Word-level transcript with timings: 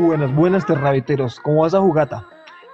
Buenas, 0.00 0.34
buenas 0.34 0.66
terraviteros, 0.66 1.38
¿cómo 1.40 1.60
vas 1.60 1.74
a 1.74 1.80
jugata? 1.80 2.26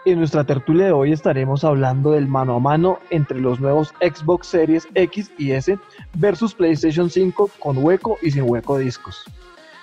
En 0.04 0.20
nuestra 0.20 0.44
tertulia 0.44 0.86
de 0.86 0.92
hoy 0.92 1.10
estaremos 1.10 1.64
hablando 1.64 2.12
del 2.12 2.28
mano 2.28 2.54
a 2.54 2.60
mano 2.60 3.00
entre 3.10 3.40
los 3.40 3.58
nuevos 3.58 3.92
Xbox 4.00 4.46
Series 4.46 4.86
X 4.94 5.32
y 5.36 5.50
S 5.50 5.76
versus 6.14 6.54
PlayStation 6.54 7.10
5 7.10 7.50
con 7.58 7.78
hueco 7.78 8.16
y 8.22 8.30
sin 8.30 8.48
hueco 8.48 8.78
discos. 8.78 9.24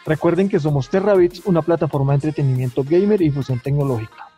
Recuerden 0.06 0.48
que 0.48 0.58
somos 0.58 0.90
Terrabits, 0.90 1.42
una 1.46 1.62
plataforma 1.62 2.14
de 2.14 2.16
entretenimiento 2.16 2.82
gamer 2.82 3.22
y 3.22 3.30
fusión 3.30 3.60
tecnológica. 3.60 4.30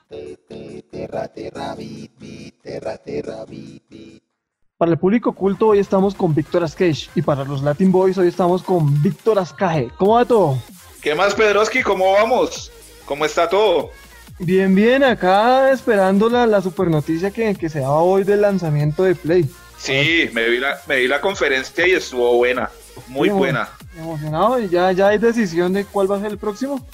Para 4.78 4.92
el 4.92 4.98
público 4.98 5.30
oculto 5.30 5.68
hoy 5.68 5.80
estamos 5.80 6.16
con 6.16 6.34
Víctor 6.34 6.64
Askesh 6.64 7.12
y 7.14 7.22
para 7.22 7.44
los 7.46 7.62
Latin 7.62 7.92
Boys 7.92 8.18
hoy 8.18 8.30
estamos 8.30 8.64
con 8.64 9.02
Víctor 9.04 9.38
Ascaje. 9.38 9.90
¿Cómo 9.96 10.16
va 10.16 10.26
todo? 10.26 10.58
¿Qué 11.04 11.14
más, 11.14 11.36
Pedroski? 11.36 11.84
¿Cómo 11.84 12.12
vamos? 12.14 12.72
¿Cómo 13.06 13.26
está 13.26 13.48
todo? 13.48 13.92
Bien, 14.40 14.74
bien, 14.76 15.04
acá 15.04 15.72
esperando 15.72 16.28
la, 16.28 16.46
la 16.46 16.62
super 16.62 16.90
noticia 16.90 17.32
que, 17.32 17.56
que 17.56 17.70
se 17.70 17.80
daba 17.80 18.02
hoy 18.02 18.24
del 18.24 18.42
lanzamiento 18.42 19.04
de 19.04 19.16
Play. 19.16 19.50
Sí, 19.78 20.30
me 20.34 20.50
vi 20.50 20.60
la, 20.60 20.80
me 20.88 20.98
vi 20.98 21.08
la 21.08 21.22
conferencia 21.22 21.88
y 21.88 21.92
estuvo 21.92 22.36
buena, 22.36 22.70
muy 23.08 23.30
buena. 23.30 23.70
Emocionado, 23.98 24.60
¿y 24.60 24.68
ya, 24.68 24.92
ya 24.92 25.10
hay 25.10 25.20
decisión 25.20 25.74
de 25.74 25.86
cuál 25.86 26.12
va 26.12 26.18
a 26.18 26.22
ser 26.22 26.32
el 26.32 26.38
próximo? 26.38 26.86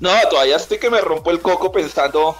No, 0.00 0.10
todavía 0.30 0.56
estoy 0.56 0.78
que 0.78 0.88
me 0.88 1.00
rompo 1.00 1.30
el 1.30 1.40
coco 1.40 1.70
pensando. 1.72 2.36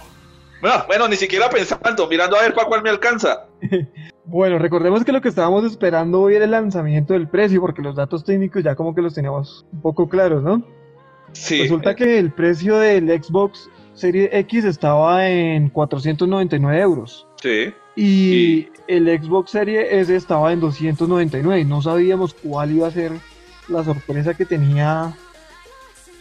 Bueno, 0.61 0.83
bueno, 0.87 1.07
ni 1.07 1.17
siquiera 1.17 1.49
pensando, 1.49 2.07
mirando 2.07 2.37
a 2.37 2.41
ver 2.41 2.53
para 2.53 2.67
cuál 2.67 2.81
me 2.81 2.89
alcanza. 2.89 3.45
bueno, 4.25 4.57
recordemos 4.57 5.03
que 5.03 5.11
lo 5.11 5.21
que 5.21 5.29
estábamos 5.29 5.65
esperando 5.65 6.21
hoy 6.21 6.35
era 6.35 6.45
el 6.45 6.51
lanzamiento 6.51 7.13
del 7.13 7.27
precio, 7.27 7.59
porque 7.59 7.81
los 7.81 7.95
datos 7.95 8.23
técnicos 8.23 8.63
ya 8.63 8.75
como 8.75 8.95
que 8.95 9.01
los 9.01 9.13
teníamos 9.13 9.65
un 9.73 9.81
poco 9.81 10.07
claros, 10.07 10.41
¿no? 10.41 10.65
Sí. 11.33 11.61
Resulta 11.61 11.95
que 11.95 12.17
el 12.17 12.31
precio 12.31 12.77
del 12.77 13.07
Xbox 13.07 13.69
Serie 13.93 14.29
X 14.31 14.65
estaba 14.65 15.29
en 15.29 15.69
499 15.69 16.79
euros. 16.79 17.27
Sí. 17.41 17.73
Y 17.95 18.67
el 18.87 19.05
Xbox 19.21 19.51
Serie 19.51 19.99
S 19.99 20.15
estaba 20.15 20.51
en 20.51 20.59
299. 20.59 21.65
No 21.65 21.81
sabíamos 21.81 22.33
cuál 22.33 22.71
iba 22.71 22.87
a 22.87 22.91
ser 22.91 23.11
la 23.67 23.83
sorpresa 23.83 24.33
que 24.33 24.45
tenía 24.45 25.15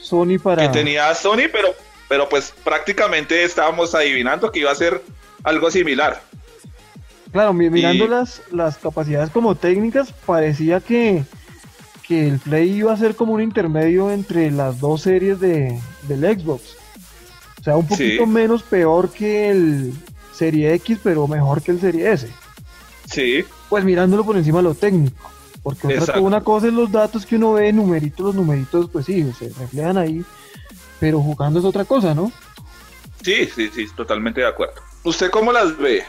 Sony 0.01 0.39
para. 0.43 0.63
Que 0.63 0.79
tenía 0.79 1.15
Sony, 1.15 1.49
pero, 1.51 1.69
pero 2.09 2.29
pues 2.29 2.53
prácticamente 2.65 3.43
estábamos 3.45 3.95
adivinando 3.95 4.53
que 4.53 4.61
iba 4.61 4.71
a 4.71 4.75
ser 4.75 5.03
algo 5.45 5.71
similar. 5.71 6.23
Claro, 7.33 7.55
mirando 7.55 8.07
las, 8.07 8.43
las 8.51 8.77
capacidades 8.77 9.31
como 9.31 9.55
técnicas, 9.55 10.13
parecía 10.27 10.81
que, 10.81 11.25
que 12.13 12.29
el 12.29 12.39
Play 12.39 12.71
iba 12.71 12.93
a 12.93 12.97
ser 12.97 13.15
como 13.17 13.33
un 13.33 13.41
intermedio 13.41 14.11
entre 14.11 14.51
las 14.51 14.79
dos 14.81 15.03
series 15.03 15.41
de, 15.41 15.79
del 16.03 16.21
Xbox. 16.39 16.77
O 17.61 17.65
sea, 17.65 17.77
un 17.77 17.87
poquito 17.87 18.25
Sí. 18.25 18.31
menos 18.31 18.63
peor 18.63 19.11
que 19.11 19.49
el 19.51 19.95
Serie 20.35 20.75
X, 20.75 20.99
pero 21.03 21.27
mejor 21.27 21.63
que 21.63 21.71
el 21.71 21.81
Serie 21.81 22.13
S. 22.13 22.29
Sí, 23.11 23.45
Pues 23.69 23.85
mirándolo 23.85 24.25
por 24.25 24.37
encima 24.37 24.59
de 24.59 24.65
lo 24.65 24.75
técnico. 24.75 25.31
Porque 25.63 25.99
otra 25.99 26.21
una 26.21 26.41
cosa 26.43 26.67
es 26.67 26.73
los 26.75 26.91
datos 26.91 27.25
que 27.25 27.37
uno 27.37 27.53
ve, 27.55 27.73
numeritos, 27.73 28.27
los 28.27 28.35
numeritos, 28.35 28.91
pues 28.91 29.07
sí, 29.07 29.25
se 29.39 29.49
reflejan 29.59 29.97
ahí. 29.97 30.23
Pero 31.01 31.21
jugando 31.21 31.61
es 31.61 31.65
otra 31.65 31.85
cosa, 31.85 32.15
¿no? 32.15 32.31
sí, 33.23 33.49
sí, 33.55 33.71
sí, 33.75 33.87
totalmente 33.97 34.41
de 34.41 34.49
acuerdo. 34.49 34.75
¿Usted 35.05 35.31
cómo 35.31 35.53
las 35.53 35.79
ve? 35.79 36.03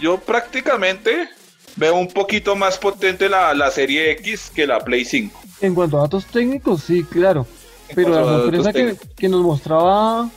Yo 0.00 0.18
prácticamente 0.18 1.28
veo 1.76 1.96
un 1.96 2.08
poquito 2.08 2.54
más 2.56 2.78
potente 2.78 3.28
la, 3.28 3.52
la 3.54 3.70
serie 3.72 4.12
X 4.12 4.50
que 4.54 4.66
la 4.66 4.78
Play 4.80 5.04
5. 5.04 5.39
En 5.60 5.74
cuanto 5.74 5.98
a 5.98 6.02
datos 6.02 6.26
técnicos, 6.26 6.82
sí, 6.82 7.04
claro. 7.04 7.46
En 7.88 7.96
Pero 7.96 8.10
la 8.10 8.24
sorpresa 8.24 8.72
que, 8.72 9.28
nos 9.28 9.42
mostraba 9.42 10.28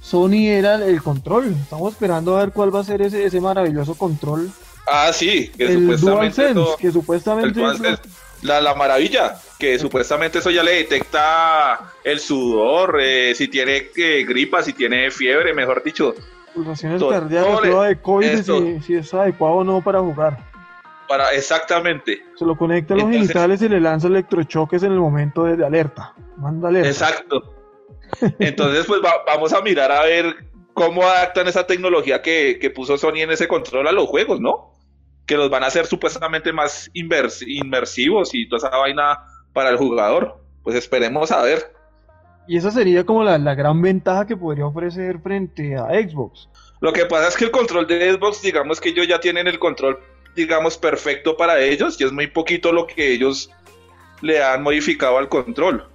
Sony 0.00 0.48
era 0.48 0.76
el 0.84 1.02
control. 1.02 1.54
Estamos 1.62 1.92
esperando 1.92 2.36
a 2.36 2.40
ver 2.40 2.52
cuál 2.52 2.74
va 2.74 2.80
a 2.80 2.84
ser 2.84 3.02
ese, 3.02 3.24
ese 3.24 3.40
maravilloso 3.40 3.94
control. 3.94 4.50
Ah, 4.86 5.10
sí, 5.12 5.50
que 5.56 5.64
el 5.64 5.98
supuestamente 5.98 6.52
DualSense, 6.52 6.76
que 6.78 6.92
supuestamente 6.92 7.60
la, 8.42 8.60
la 8.60 8.74
maravilla, 8.74 9.36
que 9.58 9.78
supuestamente 9.78 10.38
eso 10.38 10.50
ya 10.50 10.62
le 10.62 10.72
detecta 10.72 11.92
el 12.04 12.20
sudor, 12.20 12.98
eh, 13.00 13.34
si 13.34 13.48
tiene 13.48 13.88
eh, 13.96 14.24
gripa, 14.24 14.62
si 14.62 14.74
tiene 14.74 15.10
fiebre, 15.10 15.52
mejor 15.54 15.82
dicho, 15.82 16.14
pulsaciones 16.54 17.02
cardíacas, 17.02 17.60
prueba 17.60 17.88
de 17.88 18.00
COVID, 18.00 18.26
esto. 18.26 18.60
si, 18.60 18.80
si 18.82 18.94
es 18.94 19.12
adecuado 19.12 19.56
o 19.56 19.64
no 19.64 19.82
para 19.82 20.00
jugar. 20.00 20.38
Para 21.08 21.30
exactamente, 21.30 22.22
Se 22.36 22.44
lo 22.44 22.56
conecta 22.56 22.94
a 22.94 22.96
los 22.96 23.04
Entonces- 23.06 23.28
genitales 23.28 23.62
y 23.62 23.68
le 23.68 23.80
lanza 23.80 24.08
electrochoques 24.08 24.82
en 24.82 24.92
el 24.92 24.98
momento 24.98 25.44
de, 25.44 25.56
de 25.56 25.64
alerta. 25.66 26.14
Manda 26.36 26.68
alerta. 26.68 26.88
exacto. 26.88 27.54
Entonces, 28.38 28.86
pues 28.86 29.00
va- 29.04 29.22
vamos 29.26 29.52
a 29.52 29.60
mirar 29.62 29.90
a 29.92 30.02
ver 30.04 30.34
cómo 30.74 31.02
adaptan 31.02 31.48
esa 31.48 31.66
tecnología 31.66 32.22
que, 32.22 32.58
que 32.60 32.70
puso 32.70 32.96
Sony 32.98 33.18
en 33.22 33.30
ese 33.30 33.48
control 33.48 33.88
a 33.88 33.92
los 33.92 34.06
juegos, 34.06 34.40
¿no? 34.40 34.72
Que 35.26 35.36
los 35.36 35.50
van 35.50 35.64
a 35.64 35.66
hacer 35.66 35.86
supuestamente 35.86 36.52
más 36.52 36.90
invers- 36.94 37.44
inmersivos 37.46 38.34
y 38.34 38.48
toda 38.48 38.68
esa 38.68 38.76
vaina 38.76 39.18
para 39.52 39.70
el 39.70 39.76
jugador. 39.76 40.36
Pues 40.62 40.76
esperemos 40.76 41.32
a 41.32 41.42
ver. 41.42 41.72
Y 42.48 42.56
esa 42.58 42.70
sería 42.70 43.04
como 43.04 43.24
la, 43.24 43.38
la 43.38 43.54
gran 43.54 43.80
ventaja 43.82 44.26
que 44.26 44.36
podría 44.36 44.66
ofrecer 44.66 45.18
frente 45.20 45.74
a 45.76 45.86
Xbox. 45.88 46.48
Lo 46.80 46.92
que 46.92 47.06
pasa 47.06 47.28
es 47.28 47.36
que 47.36 47.46
el 47.46 47.50
control 47.50 47.86
de 47.86 48.12
Xbox, 48.12 48.42
digamos 48.42 48.80
que 48.80 48.90
ellos 48.90 49.08
ya 49.08 49.18
tienen 49.18 49.46
el 49.48 49.58
control, 49.58 49.98
digamos, 50.36 50.76
perfecto 50.78 51.36
para 51.36 51.58
ellos 51.60 52.00
y 52.00 52.04
es 52.04 52.12
muy 52.12 52.26
poquito 52.28 52.70
lo 52.72 52.86
que 52.86 53.12
ellos 53.12 53.50
le 54.20 54.42
han 54.42 54.62
modificado 54.62 55.18
al 55.18 55.28
control. 55.28 55.88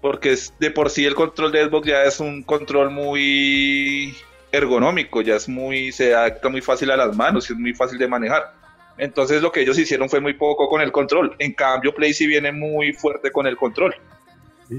Porque 0.00 0.32
es 0.32 0.52
de 0.58 0.70
por 0.70 0.90
sí 0.90 1.04
el 1.04 1.14
control 1.14 1.52
de 1.52 1.64
Xbox 1.66 1.86
ya 1.86 2.02
es 2.04 2.20
un 2.20 2.42
control 2.42 2.90
muy 2.90 4.14
ergonómico, 4.52 5.20
ya 5.20 5.36
es 5.36 5.48
muy, 5.48 5.92
se 5.92 6.14
adapta 6.14 6.48
muy 6.48 6.60
fácil 6.60 6.90
a 6.90 6.96
las 6.96 7.14
manos 7.16 7.48
y 7.50 7.52
es 7.52 7.58
muy 7.58 7.74
fácil 7.74 7.98
de 7.98 8.08
manejar. 8.08 8.54
Entonces 8.98 9.42
lo 9.42 9.52
que 9.52 9.60
ellos 9.60 9.78
hicieron 9.78 10.08
fue 10.08 10.20
muy 10.20 10.34
poco 10.34 10.68
con 10.68 10.80
el 10.80 10.90
control. 10.92 11.34
En 11.38 11.52
cambio, 11.52 11.94
Play 11.94 12.14
sí 12.14 12.26
viene 12.26 12.52
muy 12.52 12.92
fuerte 12.92 13.30
con 13.30 13.46
el 13.46 13.56
control. 13.56 13.94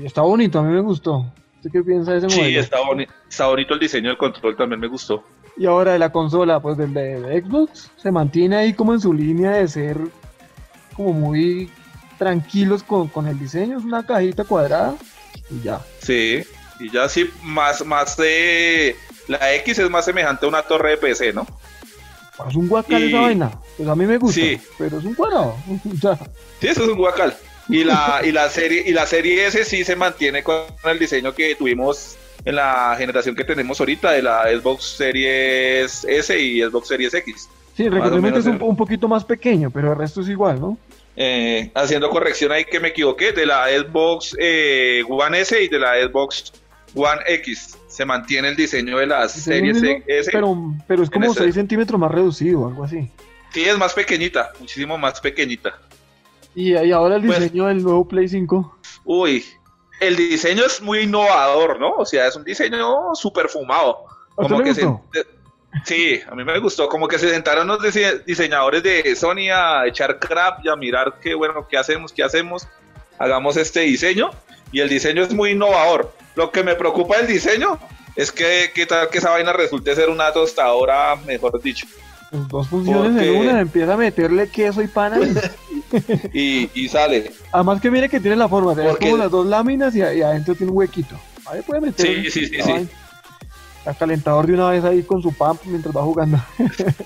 Está 0.03 0.21
bonito, 0.21 0.59
a 0.59 0.63
mí 0.63 0.73
me 0.73 0.81
gustó. 0.81 1.31
¿Usted 1.57 1.71
qué 1.71 1.81
piensa 1.83 2.11
de 2.13 2.17
ese 2.19 2.29
Sí, 2.29 2.39
modelo? 2.39 2.59
está, 2.59 2.77
boni- 2.81 3.07
está 3.29 3.47
bonito 3.47 3.73
el 3.73 3.79
diseño 3.79 4.09
del 4.09 4.17
control, 4.17 4.55
también 4.55 4.79
me 4.79 4.87
gustó. 4.87 5.23
Y 5.57 5.65
ahora 5.65 5.93
de 5.93 5.99
la 5.99 6.11
consola, 6.11 6.59
pues 6.59 6.77
del 6.77 6.93
de, 6.93 7.41
Xbox, 7.41 7.89
se 7.97 8.11
mantiene 8.11 8.57
ahí 8.57 8.73
como 8.73 8.93
en 8.93 8.99
su 9.01 9.11
línea 9.13 9.51
de 9.51 9.67
ser 9.67 9.97
como 10.95 11.13
muy 11.13 11.71
tranquilos 12.17 12.83
con, 12.83 13.07
con 13.07 13.27
el 13.27 13.39
diseño. 13.39 13.77
Es 13.79 13.83
una 13.83 14.05
cajita 14.05 14.43
cuadrada 14.43 14.95
y 15.49 15.61
ya. 15.63 15.79
Sí, 16.01 16.43
y 16.79 16.91
ya 16.91 17.09
sí, 17.09 17.29
más, 17.43 17.85
más 17.85 18.17
de... 18.17 18.95
La 19.27 19.53
X 19.55 19.79
es 19.79 19.89
más 19.89 20.05
semejante 20.05 20.45
a 20.45 20.49
una 20.49 20.61
torre 20.61 20.91
de 20.91 20.97
PC, 20.97 21.33
¿no? 21.33 21.45
Es 22.47 22.55
un 22.55 22.67
guacal 22.69 23.03
Y- 23.03 23.07
esa 23.07 23.19
vaina. 23.21 23.51
Pues 23.75 23.89
a 23.89 23.95
mí 23.95 24.05
me 24.05 24.17
gusta, 24.17 24.39
Sí. 24.39 24.59
pero 24.77 24.99
es 24.99 25.03
un 25.05 25.15
cuadrado. 25.15 25.55
Sí, 26.61 26.67
eso 26.67 26.83
es 26.83 26.89
un 26.89 26.97
guacal. 26.97 27.35
Y 27.69 27.83
la, 27.83 28.21
y 28.23 28.31
la 28.31 28.49
serie, 28.49 28.83
y 28.85 28.93
la 28.93 29.05
serie 29.05 29.45
S 29.47 29.65
sí 29.65 29.83
se 29.83 29.95
mantiene 29.95 30.43
con 30.43 30.61
el 30.85 30.97
diseño 30.99 31.33
que 31.35 31.53
tuvimos 31.55 32.15
en 32.47 32.55
la 32.55 32.95
generación 32.97 33.35
que 33.35 33.43
tenemos 33.43 33.77
ahorita 33.79 34.11
de 34.13 34.21
la 34.21 34.43
Xbox 34.43 34.95
Series 34.97 36.05
S 36.05 36.39
y 36.39 36.61
Xbox 36.61 36.87
Series 36.87 37.13
X. 37.13 37.49
Sí, 37.75 37.89
menos 37.89 38.39
es 38.39 38.45
un, 38.47 38.75
poquito 38.77 39.07
más 39.09 39.25
pequeño, 39.25 39.69
pero 39.69 39.91
el 39.91 39.97
resto 39.97 40.21
es 40.21 40.29
igual, 40.29 40.59
¿no? 40.59 40.77
Eh, 41.17 41.69
haciendo 41.75 42.09
corrección 42.09 42.51
ahí 42.53 42.63
que 42.63 42.79
me 42.79 42.87
equivoqué, 42.89 43.33
de 43.33 43.45
la 43.45 43.65
Xbox 43.67 44.33
eh, 44.39 45.03
One 45.09 45.41
S 45.41 45.61
y 45.61 45.67
de 45.67 45.77
la 45.77 45.95
Xbox 46.01 46.53
One 46.95 47.21
X. 47.27 47.77
Se 47.87 48.05
mantiene 48.05 48.47
el 48.49 48.55
diseño 48.55 48.97
de 48.97 49.07
las 49.07 49.35
Es 49.35 49.47
el 49.47 49.53
series 49.55 49.81
mismo, 49.81 50.03
S. 50.07 50.29
pero, 50.31 50.73
pero 50.87 51.03
es 51.03 51.09
como 51.09 51.25
ese- 51.31 51.43
6 51.43 51.55
centímetros 51.55 51.99
más 51.99 52.11
reducido, 52.11 52.65
algo 52.67 52.85
así. 52.85 53.11
Sí, 53.51 53.63
es 53.65 53.77
más 53.77 53.93
pequeñita, 53.93 54.51
muchísimo 54.59 54.97
más 54.97 55.19
pequeñita. 55.19 55.77
Y, 56.55 56.77
y 56.77 56.91
ahora 56.91 57.17
el 57.17 57.25
Pues- 57.25 57.39
diseño 57.41 57.65
del 57.67 57.83
nuevo 57.83 58.07
Play 58.07 58.29
5. 58.29 58.79
Uy, 59.03 59.43
el 59.99 60.15
diseño 60.15 60.65
es 60.65 60.81
muy 60.81 60.99
innovador, 61.01 61.79
¿no? 61.79 61.91
O 61.95 62.05
sea, 62.05 62.27
es 62.27 62.35
un 62.35 62.43
diseño 62.43 63.15
súper 63.15 63.49
fumado. 63.49 64.05
¿A 64.37 64.41
usted 64.43 64.53
Como 64.55 64.63
que 64.63 64.73
se, 64.75 64.87
sí, 65.85 66.21
a 66.29 66.35
mí 66.35 66.43
me 66.43 66.59
gustó. 66.59 66.87
Como 66.87 67.07
que 67.07 67.17
se 67.19 67.29
sentaron 67.29 67.67
los 67.67 67.79
dise- 67.79 68.23
diseñadores 68.25 68.83
de 68.83 69.15
Sony 69.15 69.49
a 69.53 69.87
echar 69.87 70.19
crap 70.19 70.63
y 70.63 70.69
a 70.69 70.75
mirar 70.75 71.15
qué 71.21 71.33
bueno, 71.33 71.67
qué 71.67 71.77
hacemos, 71.77 72.11
qué 72.11 72.23
hacemos. 72.23 72.67
Hagamos 73.19 73.57
este 73.57 73.81
diseño. 73.81 74.29
Y 74.71 74.81
el 74.81 74.89
diseño 74.89 75.23
es 75.23 75.33
muy 75.33 75.51
innovador. 75.51 76.13
Lo 76.35 76.51
que 76.51 76.63
me 76.63 76.75
preocupa 76.75 77.17
del 77.17 77.27
diseño 77.27 77.79
es 78.15 78.31
que 78.31 78.71
qué 78.75 78.85
tal 78.85 79.09
que 79.09 79.17
esa 79.19 79.29
vaina 79.31 79.53
resulte 79.53 79.95
ser 79.95 80.09
una 80.09 80.31
tostadora, 80.33 81.15
mejor 81.25 81.61
dicho. 81.61 81.87
Dos 82.31 82.67
funciones 82.67 83.13
Porque- 83.13 83.29
en 83.35 83.35
una, 83.49 83.61
empieza 83.61 83.93
a 83.93 83.97
meterle 83.97 84.49
queso 84.49 84.81
y 84.81 84.87
pan. 84.87 85.13
Y, 86.33 86.69
y 86.73 86.87
sale. 86.89 87.31
Además 87.51 87.81
que 87.81 87.89
mire 87.91 88.09
que 88.09 88.19
tiene 88.19 88.35
la 88.35 88.47
forma, 88.49 88.73
es 88.73 88.97
como 88.97 89.17
las 89.17 89.31
dos 89.31 89.45
láminas 89.45 89.95
y, 89.95 89.99
y 89.99 90.21
adentro 90.21 90.55
tiene 90.55 90.71
un 90.71 90.77
huequito. 90.77 91.15
Ahí 91.45 91.61
puede 91.61 91.81
meter. 91.81 92.05
Sí, 92.05 92.29
sí, 92.31 92.47
sí, 92.47 92.61
sí. 92.61 92.89
calentador 93.97 94.45
de 94.47 94.53
una 94.53 94.69
vez 94.71 94.83
ahí 94.83 95.01
con 95.03 95.21
su 95.21 95.31
pump 95.33 95.61
mientras 95.65 95.95
va 95.95 96.01
jugando. 96.01 96.37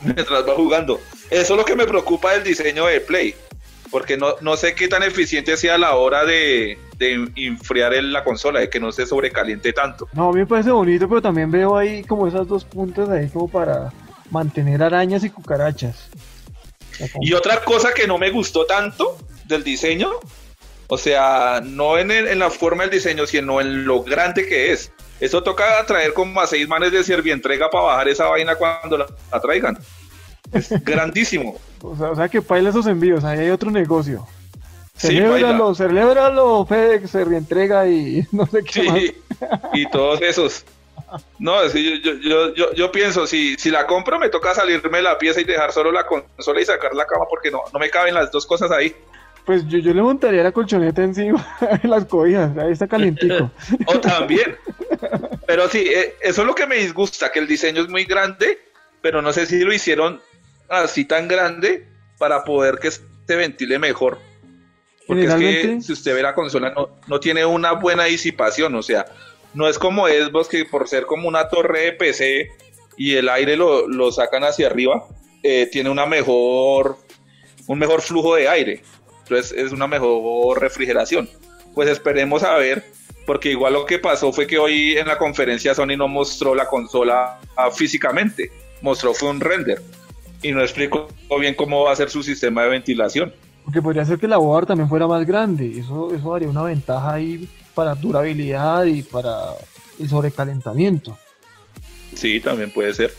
mientras 0.04 0.48
va 0.48 0.56
jugando. 0.56 1.00
Eso 1.30 1.54
es 1.54 1.58
lo 1.60 1.66
que 1.66 1.76
me 1.76 1.86
preocupa 1.86 2.34
del 2.34 2.44
diseño 2.44 2.86
de 2.88 3.00
Play. 3.02 3.36
porque 3.92 4.18
no, 4.18 4.36
no 4.42 4.58
sé 4.58 4.74
qué 4.74 4.88
tan 4.88 5.04
eficiente 5.04 5.56
sea 5.58 5.76
a 5.76 5.78
la 5.78 5.96
hora 5.96 6.26
de, 6.26 6.80
de 6.98 7.30
enfriar 7.36 7.94
la 8.04 8.24
consola, 8.24 8.62
de 8.62 8.70
que 8.70 8.80
no 8.80 8.92
se 8.92 9.06
sobrecaliente 9.06 9.74
tanto. 9.74 10.08
No, 10.14 10.30
a 10.30 10.34
mí 10.34 10.40
me 10.40 10.48
parece 10.48 10.72
bonito, 10.72 11.08
pero 11.08 11.22
también 11.22 11.52
veo 11.52 11.78
ahí 11.78 12.04
como 12.04 12.28
esas 12.28 12.48
dos 12.48 12.64
puntas 12.66 13.10
ahí 13.10 13.28
como 13.30 13.48
para 13.48 13.92
mantener 14.32 14.82
arañas 14.82 15.24
y 15.26 15.30
cucarachas. 15.30 16.10
Y 17.22 17.34
otra 17.34 17.64
cosa 17.64 17.94
que 17.94 18.08
no 18.08 18.18
me 18.18 18.32
gustó 18.32 18.66
tanto 18.66 19.18
del 19.46 19.64
diseño, 19.64 20.12
o 20.88 20.98
sea, 20.98 21.62
no 21.64 21.98
en, 21.98 22.12
en 22.12 22.40
la 22.40 22.50
forma 22.50 22.84
del 22.84 22.92
diseño, 22.92 23.26
sino 23.26 23.62
en 23.62 23.86
lo 23.86 24.04
grande 24.04 24.46
que 24.46 24.72
es. 24.72 24.92
Eso 25.22 25.44
toca 25.44 25.86
traer 25.86 26.14
como 26.14 26.42
a 26.42 26.48
seis 26.48 26.68
manes 26.68 26.92
de 26.92 27.32
entrega 27.32 27.70
para 27.70 27.84
bajar 27.86 28.08
esa 28.08 28.26
vaina 28.26 28.56
cuando 28.56 28.98
la 28.98 29.40
traigan. 29.40 29.78
Es 30.52 30.70
grandísimo. 30.84 31.60
O 31.82 31.96
sea, 31.96 32.12
o 32.12 32.16
sea 32.16 32.28
que 32.28 32.42
paila 32.42 32.72
esos 32.72 32.88
envíos, 32.88 33.24
ahí 33.24 33.40
hay 33.40 33.50
otro 33.52 33.72
negocio. 33.72 34.28
Celébralo, 34.98 35.74
sí, 35.74 35.84
celébralo, 35.84 36.66
FedEx, 36.66 37.10
se 37.10 37.24
reentrega 37.24 37.88
y 37.88 38.28
no 38.32 38.46
sé 38.46 38.64
qué 38.64 38.72
sí, 38.72 39.16
Y 39.74 39.90
todos 39.90 40.22
esos. 40.22 40.66
No, 41.40 41.62
es 41.62 41.74
que 41.74 42.00
yo, 42.02 42.14
yo, 42.14 42.54
yo, 42.54 42.74
yo, 42.74 42.92
pienso, 42.92 43.28
si, 43.28 43.56
si 43.56 43.70
la 43.70 43.86
compro 43.86 44.20
me 44.20 44.30
toca 44.30 44.54
salirme 44.54 45.02
la 45.02 45.18
pieza 45.18 45.42
y 45.42 45.44
dejar 45.44 45.72
solo 45.72 45.92
la 45.92 46.06
consola 46.06 46.62
y 46.62 46.66
sacar 46.66 46.94
la 46.94 47.06
cama 47.06 47.26
porque 47.30 47.52
no, 47.52 47.62
no 47.74 47.80
me 47.80 47.90
caben 47.90 48.14
las 48.14 48.32
dos 48.32 48.46
cosas 48.46 48.72
ahí. 48.72 48.96
Pues 49.46 49.68
yo, 49.68 49.80
yo 49.80 49.94
le 49.94 50.02
montaría 50.02 50.44
la 50.44 50.52
colchoneta 50.52 51.04
encima 51.04 51.58
en 51.84 51.90
las 51.90 52.06
cobijas, 52.06 52.56
ahí 52.58 52.72
está 52.72 52.88
calientico. 52.88 53.52
o 53.88 54.00
también. 54.00 54.56
Pero 55.46 55.68
sí, 55.68 55.80
eh, 55.80 56.16
eso 56.22 56.42
es 56.42 56.48
lo 56.48 56.56
que 56.56 56.68
me 56.68 56.76
disgusta, 56.76 57.32
que 57.32 57.40
el 57.40 57.48
diseño 57.48 57.82
es 57.82 57.90
muy 57.90 58.06
grande, 58.06 58.60
pero 59.02 59.22
no 59.22 59.34
sé 59.34 59.46
si 59.46 59.60
lo 59.64 59.74
hicieron 59.74 60.22
así 60.70 61.06
tan 61.06 61.28
grande 61.28 61.88
para 62.18 62.44
poder 62.44 62.78
que 62.80 62.92
se 62.92 63.02
ventile 63.28 63.80
mejor. 63.80 64.20
Porque 65.08 65.26
es 65.26 65.36
que 65.36 65.82
si 65.82 65.92
usted 65.92 66.16
ve 66.16 66.22
la 66.22 66.34
consola 66.34 66.70
no, 66.70 66.90
no 67.08 67.20
tiene 67.20 67.44
una 67.46 67.74
buena 67.74 68.06
disipación, 68.06 68.76
o 68.76 68.84
sea, 68.84 69.06
no 69.54 69.68
es 69.68 69.78
como 69.78 70.08
Xbox 70.08 70.48
que 70.48 70.66
por 70.66 70.88
ser 70.88 71.06
como 71.06 71.28
una 71.28 71.50
torre 71.50 71.82
de 71.82 71.92
PC 71.94 72.52
y 72.98 73.16
el 73.16 73.30
aire 73.30 73.56
lo, 73.58 73.88
lo 73.88 74.12
sacan 74.12 74.44
hacia 74.44 74.68
arriba, 74.68 75.06
eh, 75.44 75.68
tiene 75.72 75.90
una 75.90 76.06
mejor, 76.06 76.98
un 77.68 77.80
mejor 77.80 78.02
flujo 78.02 78.36
de 78.36 78.48
aire. 78.48 78.84
Entonces 79.24 79.52
es 79.58 79.72
una 79.72 79.88
mejor 79.88 80.60
refrigeración. 80.60 81.30
Pues 81.74 81.90
esperemos 81.90 82.44
a 82.44 82.56
ver, 82.56 82.86
porque 83.26 83.52
igual 83.52 83.74
lo 83.74 83.86
que 83.86 83.98
pasó 83.98 84.32
fue 84.32 84.46
que 84.46 84.58
hoy 84.58 84.98
en 84.98 85.08
la 85.08 85.18
conferencia 85.18 85.74
Sony 85.74 85.98
no 85.98 86.08
mostró 86.08 86.54
la 86.54 86.68
consola 86.68 87.40
físicamente, 87.74 88.52
mostró 88.82 89.14
fue 89.14 89.30
un 89.30 89.40
render 89.40 89.82
y 90.42 90.52
no 90.52 90.62
explicó 90.62 91.08
bien 91.40 91.56
cómo 91.56 91.84
va 91.84 91.94
a 91.94 91.96
ser 91.96 92.10
su 92.10 92.24
sistema 92.24 92.64
de 92.64 92.70
ventilación. 92.70 93.34
Porque 93.64 93.82
podría 93.82 94.04
ser 94.06 94.18
que 94.18 94.28
la 94.28 94.38
board 94.38 94.66
también 94.66 94.90
fuera 94.90 95.08
más 95.08 95.26
grande, 95.26 95.80
eso, 95.80 96.14
eso 96.14 96.34
daría 96.34 96.50
una 96.50 96.64
ventaja 96.64 97.14
ahí 97.14 97.48
para 97.74 97.96
durabilidad 97.96 98.86
y 98.86 99.04
para 99.04 99.54
el 100.00 100.10
sobrecalentamiento. 100.10 101.18
Sí, 102.16 102.40
también 102.40 102.72
puede 102.72 102.94
ser. 102.94 103.14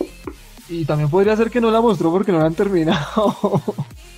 Y 0.69 0.85
también 0.85 1.11
podría 1.11 1.37
ser 1.37 1.51
que 1.51 1.61
no 1.61 1.71
la 1.71 1.81
mostró 1.81 2.11
porque 2.11 2.33
no 2.33 2.39
la 2.39 2.47
han 2.47 2.55
terminado. 2.55 3.37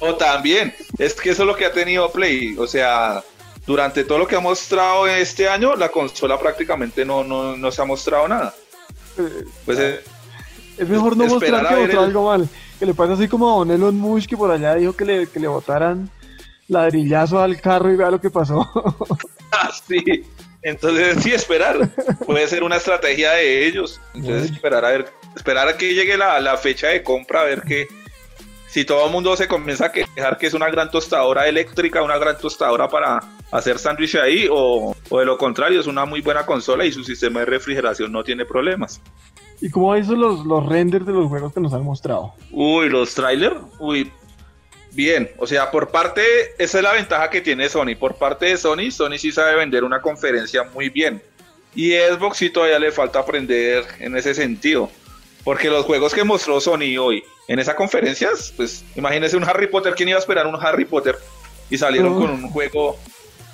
O 0.01 0.15
también, 0.17 0.75
es 0.99 1.15
que 1.15 1.31
eso 1.31 1.43
es 1.43 1.49
lo 1.49 1.57
que 1.57 1.65
ha 1.65 1.73
tenido 1.73 2.11
Play, 2.13 2.57
o 2.59 2.67
sea, 2.67 3.23
durante 3.67 4.05
todo 4.05 4.19
lo 4.19 4.27
que 4.27 4.37
ha 4.37 4.41
mostrado 4.41 5.07
este 5.07 5.49
año, 5.49 5.77
la 5.77 5.89
consola 5.89 6.39
prácticamente 6.39 7.05
no, 7.05 7.25
no, 7.25 7.57
no 7.57 7.73
se 7.73 7.81
ha 7.81 7.85
mostrado 7.85 8.29
nada. 8.29 8.55
Eh, 9.17 9.45
pues 9.65 9.79
es, 9.79 10.01
es 10.77 10.89
mejor 10.89 11.17
no 11.17 11.27
mostrar 11.27 11.69
que 11.69 11.77
mostrar 11.77 12.05
algo 12.05 12.27
mal 12.27 12.49
que 12.79 12.87
le 12.87 12.95
pasa 12.95 13.13
así 13.13 13.29
como 13.29 13.51
a 13.51 13.59
Don 13.59 13.71
Elon 13.71 13.97
Musk 13.97 14.31
que 14.31 14.37
por 14.37 14.51
allá 14.51 14.75
dijo 14.75 14.93
que 14.95 15.05
le, 15.05 15.27
que 15.29 15.41
le 15.41 15.49
botaran 15.49 16.11
ladrillazo 16.69 17.41
al 17.41 17.61
carro 17.61 17.93
y 17.93 17.97
vea 17.97 18.11
lo 18.11 18.21
que 18.21 18.31
pasó. 18.31 18.69
sí. 19.89 20.25
Entonces 20.63 21.23
sí 21.23 21.33
esperar. 21.33 21.91
Puede 22.27 22.49
ser 22.49 22.63
una 22.63 22.77
estrategia 22.77 23.33
de 23.33 23.67
ellos. 23.67 24.01
Entonces 24.15 24.51
esperar 24.51 24.85
a 24.85 24.91
ver, 24.91 25.13
esperar 25.37 25.69
a 25.69 25.77
que 25.77 25.95
llegue 25.95 26.17
la, 26.17 26.41
la 26.41 26.57
fecha 26.57 26.89
de 26.89 27.03
compra, 27.03 27.43
a 27.43 27.45
ver 27.45 27.63
que 27.63 27.87
si 28.75 28.85
todo 28.85 29.07
el 29.07 29.13
mundo 29.13 29.37
se 29.37 29.47
comienza 29.47 29.87
a 29.87 29.93
quejar 29.93 30.37
que 30.37 30.47
es 30.47 30.55
una 30.55 30.69
gran 30.69 30.91
tostadora 30.91 31.47
eléctrica, 31.47 32.03
una 32.03 32.19
gran 32.19 32.37
tostadora 32.39 32.89
para 32.89 33.21
hacer 33.53 33.79
sándwich 33.79 34.17
ahí, 34.17 34.49
o, 34.51 34.97
o 35.11 35.19
de 35.21 35.25
lo 35.25 35.39
contrario, 35.39 35.79
es 35.81 35.87
una 35.87 36.05
muy 36.07 36.23
buena 36.23 36.45
consola 36.45 36.85
y 36.85 36.91
su 36.91 37.05
sistema 37.05 37.41
de 37.41 37.47
refrigeración 37.47 38.11
no 38.11 38.25
tiene 38.25 38.45
problemas. 38.45 39.01
¿Y 39.61 39.71
cómo 39.71 39.93
visto 39.93 40.17
los, 40.17 40.45
los 40.45 40.67
renders 40.67 41.07
de 41.07 41.13
los 41.13 41.29
juegos 41.29 41.53
que 41.53 41.61
nos 41.61 41.73
han 41.73 41.85
mostrado? 41.85 42.35
Uy, 42.51 42.89
los 42.89 43.15
trailers, 43.15 43.57
uy, 43.79 44.11
bien. 44.95 45.31
O 45.39 45.47
sea, 45.47 45.71
por 45.71 45.91
parte, 45.91 46.23
esa 46.59 46.79
es 46.79 46.85
la 46.85 46.93
ventaja 46.93 47.31
que 47.31 47.41
tiene 47.41 47.69
Sony. 47.69 47.97
Por 47.99 48.17
parte 48.17 48.47
de 48.47 48.57
Sony, 48.57 48.91
Sony 48.91 49.19
sí 49.19 49.33
sabe 49.33 49.57
vender 49.57 49.85
una 49.85 50.01
conferencia 50.01 50.65
muy 50.65 50.89
bien. 50.89 51.23
Y 51.75 51.93
Xbox 51.93 52.39
sí 52.39 52.51
todavía 52.51 52.79
le 52.79 52.93
falta 52.93 53.19
aprender 53.19 53.85
en 53.99 54.17
ese 54.17 54.35
sentido. 54.35 54.91
Porque 55.43 55.69
los 55.69 55.85
juegos 55.85 56.15
que 56.15 56.25
mostró 56.25 56.61
Sony 56.61 56.97
hoy 56.99 57.23
en 57.49 57.59
esa 57.59 57.77
conferencia, 57.77 58.31
pues 58.57 58.85
imagínese 58.97 59.37
un 59.37 59.45
Harry 59.45 59.67
Potter, 59.67 59.95
¿quién 59.95 60.09
iba 60.09 60.17
a 60.17 60.21
esperar 60.21 60.47
un 60.47 60.57
Harry 60.57 60.85
Potter? 60.87 61.19
Y 61.69 61.77
salieron 61.77 62.19
con 62.19 62.31
un 62.31 62.49
juego 62.51 62.99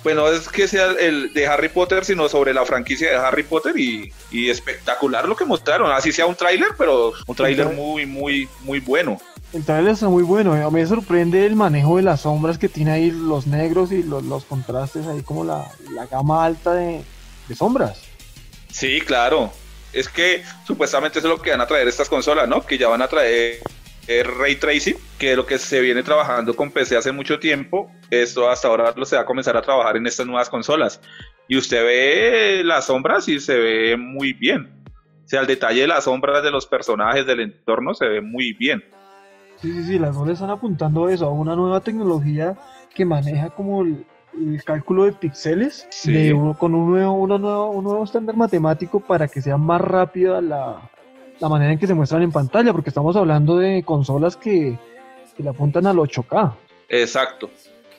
pues 0.03 0.15
no 0.15 0.27
es 0.29 0.49
que 0.49 0.67
sea 0.67 0.91
el 0.99 1.31
de 1.33 1.47
Harry 1.47 1.69
Potter, 1.69 2.03
sino 2.03 2.27
sobre 2.27 2.53
la 2.53 2.65
franquicia 2.65 3.11
de 3.11 3.17
Harry 3.17 3.43
Potter 3.43 3.77
y, 3.77 4.11
espectacular 4.31 5.27
lo 5.27 5.35
que 5.35 5.45
mostraron. 5.45 5.91
Así 5.91 6.11
sea 6.11 6.25
un 6.25 6.35
tráiler, 6.35 6.69
pero 6.77 7.13
un 7.27 7.35
tráiler 7.35 7.67
muy, 7.67 8.05
muy, 8.05 8.49
muy 8.61 8.79
bueno. 8.79 9.21
El 9.53 9.65
tráiler 9.65 9.93
está 9.93 10.07
muy 10.07 10.23
bueno. 10.23 10.53
A 10.53 10.71
mí 10.71 10.79
me 10.79 10.85
sorprende 10.85 11.45
el 11.45 11.55
manejo 11.55 11.97
de 11.97 12.03
las 12.03 12.21
sombras 12.21 12.57
que 12.57 12.69
tiene 12.69 12.91
ahí 12.91 13.11
los 13.11 13.47
negros 13.47 13.91
y 13.91 14.03
los, 14.03 14.45
contrastes 14.45 15.07
ahí 15.07 15.21
como 15.23 15.43
la, 15.43 15.69
gama 16.09 16.45
alta 16.45 16.73
de, 16.73 17.03
de 17.47 17.55
sombras. 17.55 18.01
Sí, 18.69 19.01
claro. 19.01 19.51
Es 19.91 20.07
que 20.07 20.43
supuestamente 20.65 21.19
eso 21.19 21.27
es 21.27 21.37
lo 21.37 21.41
que 21.41 21.51
van 21.51 21.59
a 21.59 21.67
traer 21.67 21.87
estas 21.87 22.07
consolas, 22.07 22.47
¿no? 22.47 22.65
Que 22.65 22.77
ya 22.77 22.87
van 22.87 23.01
a 23.01 23.07
traer 23.07 23.59
ray 24.23 24.55
tracing, 24.55 24.95
que 25.17 25.35
lo 25.35 25.45
que 25.45 25.57
se 25.57 25.79
viene 25.79 26.03
trabajando 26.03 26.55
con 26.55 26.71
PC 26.71 26.97
hace 26.97 27.11
mucho 27.11 27.39
tiempo. 27.39 27.91
Esto 28.09 28.49
hasta 28.49 28.67
ahora 28.67 28.93
lo 28.95 29.05
se 29.05 29.15
va 29.15 29.21
a 29.21 29.25
comenzar 29.25 29.55
a 29.55 29.61
trabajar 29.61 29.97
en 29.97 30.07
estas 30.07 30.25
nuevas 30.25 30.49
consolas. 30.49 31.01
Y 31.47 31.57
usted 31.57 31.83
ve 31.83 32.61
las 32.63 32.85
sombras 32.85 33.27
y 33.27 33.39
se 33.39 33.57
ve 33.57 33.97
muy 33.97 34.33
bien. 34.33 34.83
O 35.25 35.27
sea, 35.27 35.41
el 35.41 35.47
detalle 35.47 35.81
de 35.81 35.87
las 35.87 36.05
sombras 36.05 36.43
de 36.43 36.51
los 36.51 36.65
personajes, 36.65 37.25
del 37.25 37.39
entorno, 37.39 37.93
se 37.93 38.05
ve 38.05 38.21
muy 38.21 38.53
bien. 38.53 38.83
Sí, 39.61 39.71
sí, 39.71 39.83
sí, 39.83 39.99
las 39.99 40.15
dos 40.15 40.27
están 40.27 40.49
apuntando 40.49 41.07
eso, 41.07 41.27
a 41.27 41.31
una 41.31 41.55
nueva 41.55 41.81
tecnología 41.81 42.57
que 42.95 43.05
maneja 43.05 43.51
como 43.51 43.83
el, 43.83 44.05
cálculo 44.65 45.03
de 45.03 45.11
píxeles 45.11 45.87
con 46.57 46.73
un 46.73 46.89
nuevo, 46.89 47.13
una 47.13 47.37
nuevo, 47.37 47.69
un 47.71 47.83
nuevo 47.83 48.03
estándar 48.03 48.35
matemático 48.35 48.99
para 48.99 49.27
que 49.27 49.41
sea 49.41 49.57
más 49.57 49.81
rápida 49.81 50.39
la, 50.39 50.89
la 51.39 51.49
manera 51.49 51.73
en 51.73 51.79
que 51.79 51.85
se 51.85 51.93
muestran 51.93 52.21
en 52.21 52.31
pantalla, 52.31 52.71
porque 52.71 52.89
estamos 52.89 53.15
hablando 53.15 53.57
de 53.57 53.83
consolas 53.83 54.37
que, 54.37 54.77
le 55.37 55.49
apuntan 55.49 55.87
al 55.87 55.97
8K. 55.97 56.53
Exacto, 56.87 57.49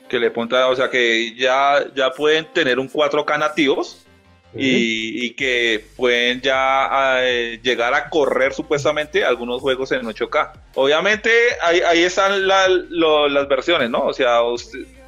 que 0.09 0.19
le 0.19 0.29
apuntan, 0.29 0.71
o 0.71 0.77
sea 0.77 0.89
que 0.89 1.35
ya, 1.37 1.85
ya 1.95 2.11
pueden 2.11 2.47
tener 2.53 2.79
un 2.79 2.89
4K 2.89 3.39
nativos 3.39 4.07
y, 4.55 5.31
que 5.35 5.85
pueden 5.97 6.41
ya 6.41 7.21
eh, 7.23 7.61
llegar 7.63 7.95
a 7.95 8.11
correr 8.11 8.53
supuestamente 8.53 9.25
algunos 9.25 9.61
juegos 9.61 9.93
en 9.93 10.03
8K. 10.03 10.53
Obviamente 10.75 11.31
ahí, 11.63 12.03
están 12.03 12.47
las 12.47 13.49
versiones, 13.49 13.91
¿no? 13.91 14.07
O 14.07 14.13
sea, 14.13 14.41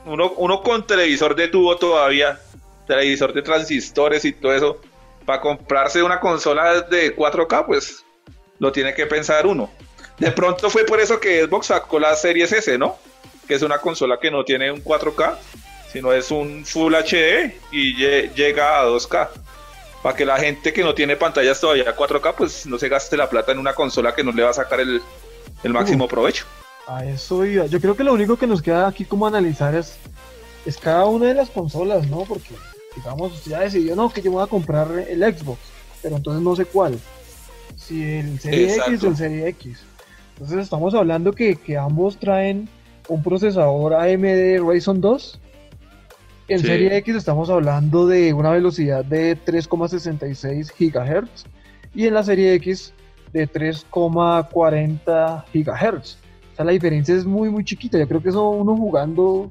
uno, 0.04 0.32
uno 0.36 0.62
con 0.62 0.86
televisor 0.86 1.34
de 1.34 1.48
tubo 1.48 1.76
todavía, 1.76 2.38
televisor 2.86 3.32
de 3.32 3.42
transistores 3.42 4.24
y 4.24 4.32
todo 4.32 4.54
eso, 4.54 4.80
para 5.24 5.40
comprarse 5.40 6.02
una 6.02 6.20
consola 6.20 6.82
de 6.82 7.14
4K, 7.16 7.66
pues 7.66 8.04
lo 8.58 8.72
tiene 8.72 8.94
que 8.94 9.06
pensar 9.06 9.46
uno. 9.46 9.70
De 10.18 10.30
pronto 10.30 10.70
fue 10.70 10.84
por 10.84 11.00
eso 11.00 11.18
que 11.18 11.44
Xbox 11.44 11.66
sacó 11.66 11.98
la 11.98 12.14
Series 12.14 12.52
S, 12.52 12.78
¿no? 12.78 12.96
Que 13.48 13.54
es 13.54 13.62
una 13.62 13.78
consola 13.78 14.18
que 14.20 14.30
no 14.30 14.44
tiene 14.44 14.70
un 14.70 14.82
4K, 14.82 15.36
sino 15.94 16.12
es 16.12 16.30
un 16.30 16.66
Full 16.66 16.92
HD 16.92 17.54
y 17.72 17.94
llega 18.34 18.80
a 18.80 18.84
2K. 18.84 19.28
Para 20.02 20.14
que 20.14 20.26
la 20.26 20.36
gente 20.36 20.72
que 20.72 20.82
no 20.82 20.94
tiene 20.94 21.16
pantallas 21.16 21.60
todavía 21.60 21.96
4K, 21.96 22.34
pues 22.36 22.66
no 22.66 22.78
se 22.78 22.90
gaste 22.90 23.16
la 23.16 23.30
plata 23.30 23.52
en 23.52 23.58
una 23.58 23.72
consola 23.72 24.14
que 24.14 24.22
no 24.22 24.32
le 24.32 24.42
va 24.42 24.50
a 24.50 24.54
sacar 24.54 24.80
el, 24.80 25.00
máximo 25.72 26.06
provecho. 26.06 26.44
A 26.86 27.06
eso 27.06 27.46
iba. 27.46 27.64
Yo 27.66 27.80
creo 27.80 27.96
que 27.96 28.04
lo 28.04 28.12
único 28.12 28.36
que 28.36 28.46
nos 28.46 28.60
queda 28.60 28.88
aquí 28.88 29.06
como 29.06 29.26
analizar 29.26 29.74
es, 29.74 29.96
es 30.66 30.76
cada 30.76 31.06
una 31.06 31.28
de 31.28 31.34
las 31.34 31.48
consolas, 31.48 32.06
¿no? 32.08 32.24
Porque, 32.24 32.54
digamos, 32.96 33.44
ya 33.44 33.60
decidió, 33.60 33.96
no, 33.96 34.12
que 34.12 34.20
yo 34.20 34.32
voy 34.32 34.42
a 34.42 34.46
comprar 34.46 34.88
el 35.08 35.22
Xbox, 35.22 35.60
pero 36.02 36.16
entonces 36.16 36.42
no 36.42 36.54
sé 36.54 36.66
cuál 36.66 36.98
si 37.76 38.02
el 38.02 38.40
Serie 38.40 38.74
X 38.74 39.04
o 39.04 39.08
el 39.08 39.16
Serie 39.16 39.48
X. 39.48 39.78
Entonces 40.34 40.58
estamos 40.58 40.94
hablando 40.94 41.32
que, 41.32 41.56
ambos 41.78 42.18
traen 42.18 42.68
un 43.08 43.22
procesador 43.22 43.94
AMD 43.94 44.68
Ryzen 44.68 45.00
2. 45.00 45.40
En 46.46 46.60
Serie 46.60 46.94
X 46.98 47.16
estamos 47.16 47.48
hablando 47.48 48.06
de 48.06 48.34
una 48.34 48.50
velocidad 48.50 49.02
de 49.02 49.38
3,66 49.38 50.72
GHz 50.78 51.46
y 51.94 52.06
en 52.06 52.12
la 52.12 52.22
Serie 52.22 52.52
X 52.54 52.92
de 53.32 53.48
3,40 53.48 55.44
GHz. 55.52 56.18
O 56.52 56.56
sea, 56.56 56.64
la 56.66 56.72
diferencia 56.72 57.14
es 57.14 57.24
muy, 57.24 57.48
muy 57.48 57.64
chiquita. 57.64 57.98
Yo 57.98 58.06
creo 58.06 58.22
que 58.22 58.28
eso 58.28 58.46
uno 58.50 58.76
jugando 58.76 59.50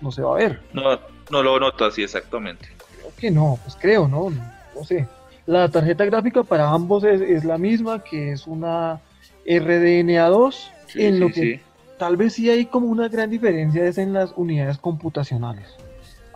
no 0.00 0.10
se 0.10 0.22
va 0.22 0.32
a 0.32 0.38
ver. 0.38 0.60
No, 0.72 0.98
no 1.30 1.42
lo 1.44 1.60
noto 1.60 1.84
así 1.84 2.02
exactamente. 2.02 2.68
Creo 2.98 3.12
que 3.16 3.30
no, 3.30 3.58
pues 3.62 3.76
creo, 3.80 4.08
¿no? 4.08 4.30
No 4.30 4.84
sé. 4.84 5.06
La 5.46 5.68
tarjeta 5.68 6.04
gráfica 6.04 6.42
para 6.42 6.68
ambos 6.68 7.04
es, 7.04 7.44
la 7.44 7.56
misma, 7.56 8.02
que 8.02 8.32
es 8.32 8.48
una 8.48 9.00
RDNA2, 9.46 10.70
en 10.96 11.20
lo 11.20 11.28
que 11.28 11.60
tal 11.98 12.16
vez 12.16 12.32
sí 12.32 12.50
hay 12.50 12.66
como 12.66 12.88
una 12.88 13.08
gran 13.08 13.30
diferencia 13.30 13.86
es 13.86 13.96
en 13.96 14.12
las 14.12 14.32
unidades 14.34 14.78
computacionales. 14.78 15.85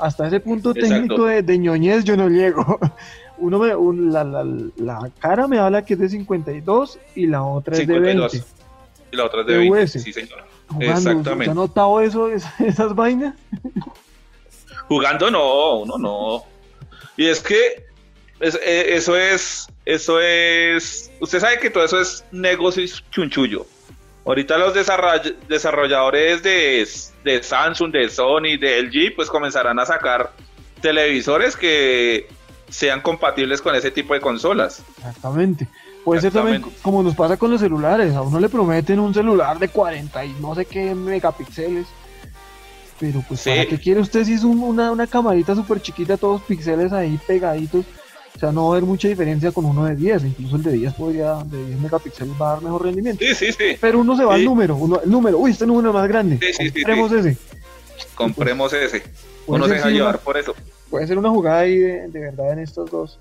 Hasta 0.00 0.26
ese 0.26 0.40
punto 0.40 0.72
técnico 0.72 1.26
de, 1.26 1.42
de, 1.42 1.58
ñoñez 1.58 2.04
yo 2.04 2.16
no 2.16 2.28
llego. 2.28 2.78
Uno 3.38 3.58
me, 3.58 3.68
la, 4.10 4.24
la, 4.24 4.44
la, 4.76 5.10
cara 5.18 5.46
me 5.46 5.58
habla 5.58 5.84
que 5.84 5.94
es 5.94 6.00
de 6.00 6.08
52 6.08 6.98
y 7.14 7.26
la 7.26 7.42
otra 7.42 7.76
es 7.76 7.86
de 7.86 7.98
20. 7.98 8.42
Y 9.12 9.16
la 9.16 9.24
otra 9.24 9.40
es 9.42 9.46
de, 9.46 9.56
20, 9.58 9.86
sí 9.86 10.12
señor. 10.12 10.44
Exactamente. 10.78 11.50
¿Has 11.50 11.56
notado 11.56 12.00
eso, 12.00 12.28
esas 12.58 12.94
vainas? 12.94 13.34
Jugando 14.88 15.30
no, 15.30 15.80
uno 15.80 15.98
no. 15.98 16.44
Y 17.16 17.26
es 17.26 17.40
que 17.40 17.84
eh, 18.40 18.84
eso 18.88 19.16
es, 19.16 19.68
eso 19.84 20.20
es, 20.20 21.10
usted 21.20 21.40
sabe 21.40 21.58
que 21.58 21.70
todo 21.70 21.84
eso 21.84 22.00
es 22.00 22.24
negocio 22.32 22.82
chunchullo. 23.10 23.66
Ahorita 24.24 24.58
los 24.58 24.74
desarrolladores 24.74 26.42
de, 26.42 26.86
de 27.24 27.42
Samsung, 27.42 27.90
de 27.90 28.08
Sony, 28.10 28.58
de 28.60 28.82
LG, 28.82 29.16
pues 29.16 29.30
comenzarán 29.30 29.78
a 29.78 29.86
sacar 29.86 30.32
televisores 30.80 31.56
que 31.56 32.28
sean 32.68 33.00
compatibles 33.00 33.60
con 33.62 33.74
ese 33.74 33.90
tipo 33.90 34.14
de 34.14 34.20
consolas. 34.20 34.82
Exactamente. 34.98 35.66
Puede 36.04 36.20
ser 36.20 36.32
también 36.32 36.64
como 36.82 37.02
nos 37.02 37.14
pasa 37.14 37.36
con 37.36 37.50
los 37.50 37.60
celulares. 37.60 38.14
A 38.14 38.22
uno 38.22 38.40
le 38.40 38.48
prometen 38.48 38.98
un 38.98 39.12
celular 39.12 39.58
de 39.58 39.68
40 39.68 40.24
y 40.24 40.32
no 40.40 40.54
sé 40.54 40.64
qué 40.64 40.94
megapíxeles. 40.94 41.86
Pero 42.98 43.24
pues, 43.26 43.42
¿para 43.44 43.64
qué 43.66 43.78
quiere 43.78 44.00
usted 44.00 44.24
si 44.24 44.34
es 44.34 44.44
una, 44.44 44.90
una 44.90 45.06
camarita 45.06 45.54
súper 45.54 45.80
chiquita, 45.80 46.16
todos 46.18 46.42
píxeles 46.42 46.92
ahí 46.92 47.18
pegaditos? 47.26 47.84
O 48.36 48.38
sea, 48.38 48.52
no 48.52 48.64
va 48.64 48.68
a 48.68 48.76
haber 48.76 48.88
mucha 48.88 49.08
diferencia 49.08 49.52
con 49.52 49.64
uno 49.64 49.84
de 49.84 49.96
10, 49.96 50.24
incluso 50.24 50.56
el 50.56 50.62
de 50.62 50.72
10 50.72 50.94
podría, 50.94 51.34
de 51.44 51.64
10 51.66 51.80
megapíxeles 51.80 52.34
va 52.40 52.50
a 52.50 52.54
dar 52.54 52.62
mejor 52.62 52.84
rendimiento. 52.84 53.24
Sí, 53.24 53.34
sí, 53.34 53.52
sí. 53.52 53.76
Pero 53.80 53.98
uno 53.98 54.16
se 54.16 54.24
va 54.24 54.34
al 54.34 54.44
número, 54.44 54.76
uno, 54.76 55.00
el 55.02 55.10
número, 55.10 55.38
uy, 55.38 55.50
este 55.50 55.66
número 55.66 55.90
es 55.90 55.94
más 55.94 56.08
grande. 56.08 56.38
Sí, 56.52 56.70
Compremos 56.70 57.12
ese. 57.12 57.36
Compremos 58.14 58.72
ese. 58.72 59.02
Uno 59.46 59.66
se 59.66 59.74
deja 59.74 59.90
llevar 59.90 60.18
por 60.20 60.38
eso. 60.38 60.54
Puede 60.88 61.06
ser 61.06 61.18
una 61.18 61.30
jugada 61.30 61.60
ahí 61.60 61.76
de, 61.76 62.08
de, 62.08 62.20
verdad 62.20 62.52
en 62.52 62.60
estas 62.60 62.90
dos 62.90 63.18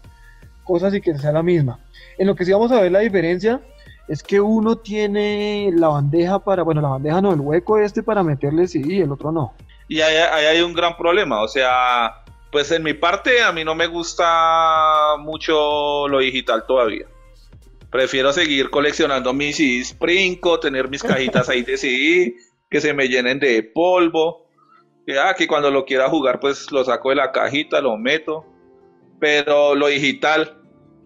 cosas 0.64 0.94
y 0.94 1.02
que 1.02 1.18
sea 1.18 1.32
la 1.32 1.44
misma. 1.44 1.80
En 2.18 2.28
lo 2.28 2.36
que 2.36 2.46
sí 2.46 2.52
vamos 2.52 2.72
a 2.72 2.82
ver 2.82 2.92
la 2.92 3.00
diferencia 3.00 3.62
es 4.08 4.24
que 4.24 4.42
uno 4.42 4.78
tiene 4.78 5.72
la 5.74 5.88
bandeja 5.88 6.40
para, 6.40 6.64
bueno, 6.64 6.82
la 6.82 6.90
bandeja 6.90 7.22
no, 7.22 7.32
el 7.32 7.40
hueco 7.40 7.78
este 7.78 8.04
para 8.04 8.24
meterle 8.24 8.68
CD 8.68 8.96
y 8.96 9.02
el 9.02 9.12
otro 9.12 9.32
no. 9.32 9.54
Y 9.88 10.02
ahí, 10.02 10.16
ahí 10.16 10.46
hay 10.46 10.62
un 10.62 10.74
gran 10.74 10.98
problema, 10.98 11.42
o 11.42 11.48
sea, 11.48 12.24
pues 12.52 12.72
en 12.72 12.84
mi 12.84 12.94
parte 12.94 13.42
a 13.44 13.52
mí 13.52 13.64
no 13.64 13.76
me 13.76 13.88
gusta 13.88 15.16
mucho 15.20 16.08
lo 16.08 16.20
digital 16.20 16.66
todavía. 16.68 17.06
Prefiero 17.92 18.32
seguir 18.34 18.70
coleccionando 18.70 19.34
mis 19.34 19.58
CDs 19.58 19.94
Princo, 19.94 20.60
tener 20.60 20.90
mis 20.90 21.04
cajitas 21.04 21.50
ahí 21.50 21.64
de 21.64 21.78
CD, 21.78 22.36
que 22.70 22.82
se 22.82 22.94
me 22.94 23.08
llenen 23.08 23.40
de 23.40 23.64
polvo. 23.64 24.48
Que, 25.06 25.18
ah, 25.18 25.34
que 25.36 25.48
cuando 25.48 25.72
lo 25.72 25.86
quiera 25.86 26.08
jugar, 26.08 26.40
pues 26.40 26.72
lo 26.72 26.84
saco 26.84 27.10
de 27.10 27.16
la 27.16 27.32
cajita, 27.32 27.82
lo 27.82 27.98
meto. 27.98 28.46
Pero 29.20 29.74
lo 29.74 29.88
digital, 29.88 30.56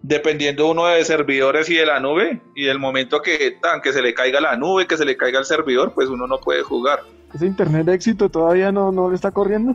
dependiendo 0.02 0.70
uno 0.70 0.86
de 0.86 1.04
servidores 1.04 1.70
y 1.70 1.74
de 1.74 1.86
la 1.86 2.00
nube, 2.00 2.42
y 2.54 2.64
del 2.64 2.78
momento 2.78 3.22
que, 3.22 3.56
tan, 3.62 3.80
que 3.80 3.92
se 3.94 4.02
le 4.02 4.12
caiga 4.12 4.40
la 4.40 4.56
nube, 4.56 4.86
que 4.86 4.98
se 4.98 5.06
le 5.06 5.16
caiga 5.16 5.38
el 5.38 5.46
servidor, 5.46 5.94
pues 5.94 6.08
uno 6.08 6.26
no 6.26 6.38
puede 6.38 6.62
jugar. 6.62 7.00
¿Ese 7.34 7.46
internet 7.46 7.86
de 7.86 7.94
éxito 7.94 8.28
todavía 8.28 8.70
no, 8.70 8.92
no 8.92 9.08
le 9.08 9.16
está 9.16 9.30
corriendo? 9.30 9.74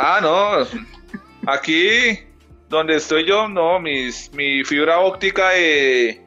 Ah, 0.00 0.20
no. 0.22 0.64
Aquí, 1.50 2.20
donde 2.68 2.94
estoy 2.94 3.26
yo, 3.26 3.48
no, 3.48 3.80
mis, 3.80 4.32
mi 4.32 4.62
fibra 4.62 5.00
óptica 5.00 5.50
de, 5.50 6.22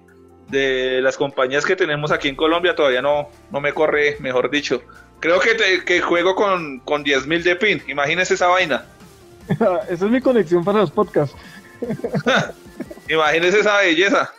las 1.01 1.15
compañías 1.15 1.65
que 1.65 1.77
tenemos 1.77 2.11
aquí 2.11 2.27
en 2.27 2.35
Colombia 2.35 2.75
todavía 2.75 3.01
no, 3.01 3.29
no 3.49 3.61
me 3.61 3.73
corre, 3.73 4.17
mejor 4.19 4.51
dicho. 4.51 4.81
Creo 5.21 5.39
que, 5.39 5.85
que 5.85 6.01
juego 6.01 6.35
con, 6.35 6.81
con 6.81 7.05
10.000 7.05 7.43
de 7.43 7.55
pin. 7.55 7.81
Imagínese 7.87 8.33
esa 8.33 8.47
vaina. 8.47 8.85
Esa 9.47 9.85
es 9.89 10.01
mi 10.01 10.19
conexión 10.19 10.65
para 10.65 10.79
los 10.79 10.91
podcasts. 10.91 11.37
Imagínese 13.09 13.61
esa 13.61 13.77
belleza. 13.77 14.33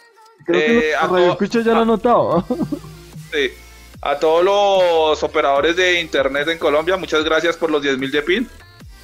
Creo 0.44 0.60
que 0.60 0.90
eh, 0.90 0.94
a 0.94 1.08
ya 1.62 1.72
lo 1.72 1.80
han 1.80 1.86
notado. 1.86 2.46
sí. 3.32 3.50
A 4.02 4.18
todos 4.18 4.44
los 4.44 5.22
operadores 5.22 5.76
de 5.76 6.00
internet 6.00 6.48
en 6.48 6.58
Colombia, 6.58 6.96
muchas 6.96 7.24
gracias 7.24 7.56
por 7.56 7.70
los 7.70 7.82
10.000 7.82 8.10
de 8.10 8.22
pin. 8.22 8.50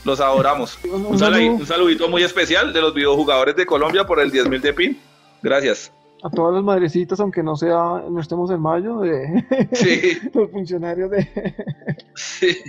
Los 0.05 0.21
adoramos. 0.21 0.79
Un, 0.93 1.19
saludito 1.19 2.09
muy 2.09 2.23
especial 2.23 2.73
de 2.73 2.81
los 2.81 2.95
videojugadores 2.95 3.57
de 3.57 3.67
Colombia 3.67 4.05
por 4.05 4.21
el 4.21 4.31
10.000 4.33 4.61
de 4.61 4.73
pin. 4.73 5.01
Gracias. 5.43 5.93
A 6.23 6.31
todas 6.31 6.55
las 6.55 6.65
madrecitas, 6.65 7.21
aunque 7.21 7.43
no 7.43 7.57
sea, 7.57 8.03
no 8.11 8.21
estemos 8.21 8.51
en 8.51 8.61
mayo, 8.61 9.01
de 9.01 9.45
los 10.35 10.51
funcionarios 10.51 11.11
de 11.11 11.29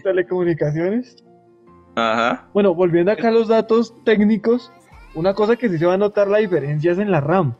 telecomunicaciones. 0.03 1.24
Ajá. 1.95 2.48
Bueno, 2.53 2.75
volviendo 2.75 3.12
acá 3.12 3.29
a 3.29 3.31
los 3.31 3.48
datos 3.48 3.93
técnicos, 4.05 4.71
una 5.15 5.33
cosa 5.33 5.55
que 5.55 5.69
sí 5.69 5.79
se 5.79 5.86
va 5.86 5.95
a 5.95 5.98
notar 5.98 6.27
la 6.27 6.38
diferencia 6.38 6.91
es 6.91 7.00
en 7.00 7.12
la 7.12 7.21
RAM. 7.21 7.55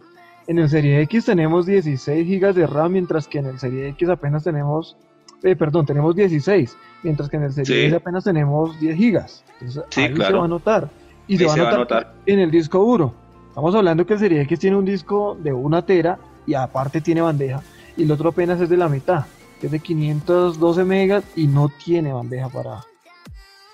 En 0.48 0.60
el 0.60 0.70
Serie 0.70 1.02
X 1.02 1.26
tenemos 1.26 1.66
16 1.66 2.28
GB 2.28 2.54
de 2.54 2.68
RAM, 2.68 2.94
mientras 2.94 3.28
que 3.28 3.40
en 3.40 3.48
el 3.48 3.60
Serie 3.60 3.90
X 3.90 4.10
apenas 4.10 4.44
tenemos 4.44 4.98
eh, 5.44 5.56
perdón, 5.56 5.86
tenemos 5.86 6.16
16, 6.16 6.78
mientras 7.04 7.30
que 7.30 7.38
en 7.38 7.44
el 7.44 7.54
Series 7.54 7.94
apenas 7.94 8.24
tenemos 8.24 8.80
10 8.80 8.98
gigas. 8.98 9.44
Entonces, 9.62 9.84
ahí 9.98 10.16
se 10.16 10.34
va 10.34 10.46
a 10.46 10.48
notar. 10.48 10.90
Y 11.28 11.38
se, 11.38 11.46
va, 11.46 11.54
a 11.54 11.78
notar 11.78 12.14
en 12.26 12.40
el 12.40 12.50
disco 12.50 12.80
duro. 12.80 13.14
Estamos 13.50 13.76
hablando 13.76 14.06
que 14.06 14.14
el 14.14 14.20
Serie 14.20 14.42
X 14.42 14.60
tiene 14.60 14.76
un 14.76 14.86
disco 14.86 15.38
de 15.40 15.54
una 15.54 15.86
tera 15.86 16.18
y 16.46 16.56
aparte 16.56 17.02
tiene 17.02 17.22
bandeja. 17.22 17.62
Y 17.96 18.04
el 18.04 18.12
otro 18.12 18.30
apenas 18.30 18.60
es 18.62 18.70
de 18.70 18.78
la 18.78 18.90
mitad, 18.90 19.26
que 19.60 19.68
es 19.68 19.72
de 19.72 19.80
512 19.80 20.84
megas 20.84 21.24
y 21.36 21.48
no 21.48 21.70
tiene 21.84 22.14
bandeja 22.14 22.50
para... 22.50 22.84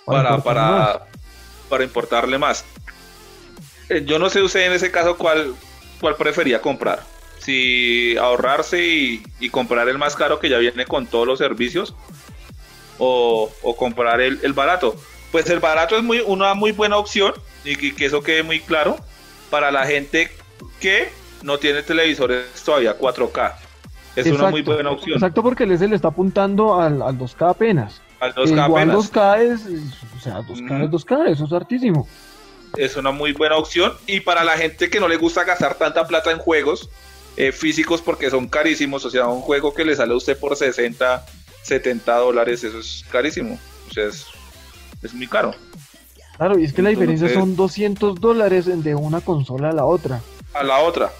Para, 0.05 0.38
para, 0.38 1.01
para, 1.67 1.84
importarle 1.84 2.38
más. 2.38 2.63
Eh, 3.89 4.03
yo 4.05 4.19
no 4.19 4.29
sé 4.29 4.43
usted 4.43 4.67
en 4.67 4.74
ese 4.74 4.91
caso 4.91 5.17
cuál, 5.17 5.55
cuál 6.00 6.15
prefería 6.15 6.62
comprar 6.62 7.14
si 7.39 8.18
ahorrarse 8.18 8.84
y, 9.39 9.50
comprar 9.50 9.88
el 9.89 9.98
más 9.98 10.15
caro 10.15 10.39
que 10.39 10.50
ya 10.50 10.58
viene 10.58 10.86
con 10.86 11.06
todos 11.06 11.27
los 11.27 11.39
servicios 11.39 11.96
o, 12.98 13.50
comprar 13.77 14.22
el, 14.22 14.54
barato. 14.54 14.96
Pues 15.32 15.50
el 15.50 15.60
barato 15.60 15.98
es 15.98 16.04
muy, 16.04 16.22
una 16.22 16.54
muy 16.54 16.72
buena 16.72 16.98
opción 16.98 17.34
y 17.63 17.75
que, 17.75 18.06
eso 18.06 18.24
quede 18.24 18.44
muy 18.44 18.60
claro 18.60 18.98
para 19.50 19.72
la 19.72 19.86
gente 19.86 20.32
que 20.80 21.10
no 21.44 21.58
tiene 21.58 21.84
televisores 21.84 22.46
todavía 22.63 22.98
4K. 22.98 23.54
Es 24.15 24.27
una 24.27 24.50
muy 24.50 24.62
buena 24.62 24.92
opción. 24.92 25.15
Exacto, 25.15 25.44
porque 25.44 25.63
el 25.63 25.77
le 25.77 25.96
está 25.96 26.08
apuntando 26.08 26.80
al, 26.80 27.00
2K 27.00 27.50
apenas. 27.50 28.01
Al 28.20 28.34
2K 28.34 28.65
Igual 28.65 28.92
2K 28.92 29.39
es, 29.39 29.62
o 30.15 30.20
sea, 30.22 30.39
2K 30.39 30.86
es 30.86 30.89
2K, 30.89 31.30
eso 31.30 31.46
es 31.46 31.54
hartísimo. 31.54 32.08
Es 32.77 32.96
una 32.96 33.12
muy 33.12 33.34
buena 33.34 33.58
opción. 33.58 33.94
Y 34.08 34.22
para 34.22 34.44
la 34.44 34.54
gente 34.54 34.89
que 34.89 35.00
no 35.00 35.08
le 35.08 35.18
gusta 35.18 35.44
gastar 35.44 35.75
tanta 35.75 36.08
plata 36.08 36.32
en 36.32 36.39
juegos, 36.39 36.89
eh, 37.38 37.51
físicos 37.51 38.01
porque 38.01 38.30
son 38.30 38.48
carísimos, 38.48 39.04
o 39.04 39.10
sea, 39.10 39.27
un 39.27 39.42
juego 39.42 39.74
que 39.74 39.84
le 39.84 39.96
sale 39.96 40.13
a 40.13 40.18
usted 40.18 40.38
por 40.38 40.56
60, 40.56 41.25
70 41.63 42.15
dólares, 42.15 42.63
eso 42.63 42.80
es 42.80 43.04
carísimo, 43.12 43.60
o 43.89 43.94
sea, 43.94 44.06
es, 44.06 45.13
muy 45.13 45.27
caro. 45.27 45.54
Claro, 46.38 46.58
y 46.58 46.63
es 46.63 46.74
que 46.74 46.82
la 46.82 46.89
diferencia 46.89 47.34
son 47.34 47.56
200 47.56 48.20
dólares 48.20 48.65
de 48.65 48.96
una 48.96 49.22
consola 49.22 49.70
a 49.70 49.74
la 49.74 49.86
otra. 49.86 50.22
A 50.54 50.63
la 50.63 50.80
otra. 50.80 51.12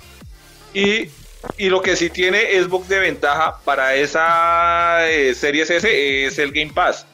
Y, 0.74 1.10
lo 1.60 1.82
que 1.82 1.96
sí 1.96 2.10
tiene 2.10 2.62
Xbox 2.62 2.88
de 2.90 3.00
ventaja 3.00 3.60
para 3.64 3.96
esa 3.96 5.08
eh, 5.10 5.36
Series 5.36 5.70
S 5.70 6.26
es 6.26 6.40
el 6.40 6.52
Game 6.52 6.72
Pass, 6.74 7.06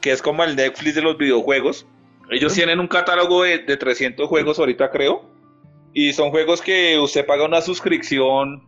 que 0.00 0.12
es 0.12 0.22
como 0.22 0.44
el 0.44 0.54
Netflix 0.54 0.94
de 0.94 1.02
los 1.02 1.18
videojuegos. 1.18 1.86
Ellos 2.30 2.54
tienen 2.54 2.78
un 2.78 2.86
catálogo 2.86 3.42
de, 3.42 3.58
de 3.58 3.76
300 3.76 4.28
juegos 4.28 4.58
ahorita 4.58 4.90
creo 4.90 5.29
y 5.92 6.12
son 6.12 6.30
juegos 6.30 6.60
que 6.60 6.98
usted 6.98 7.26
paga 7.26 7.44
una 7.44 7.60
suscripción 7.60 8.62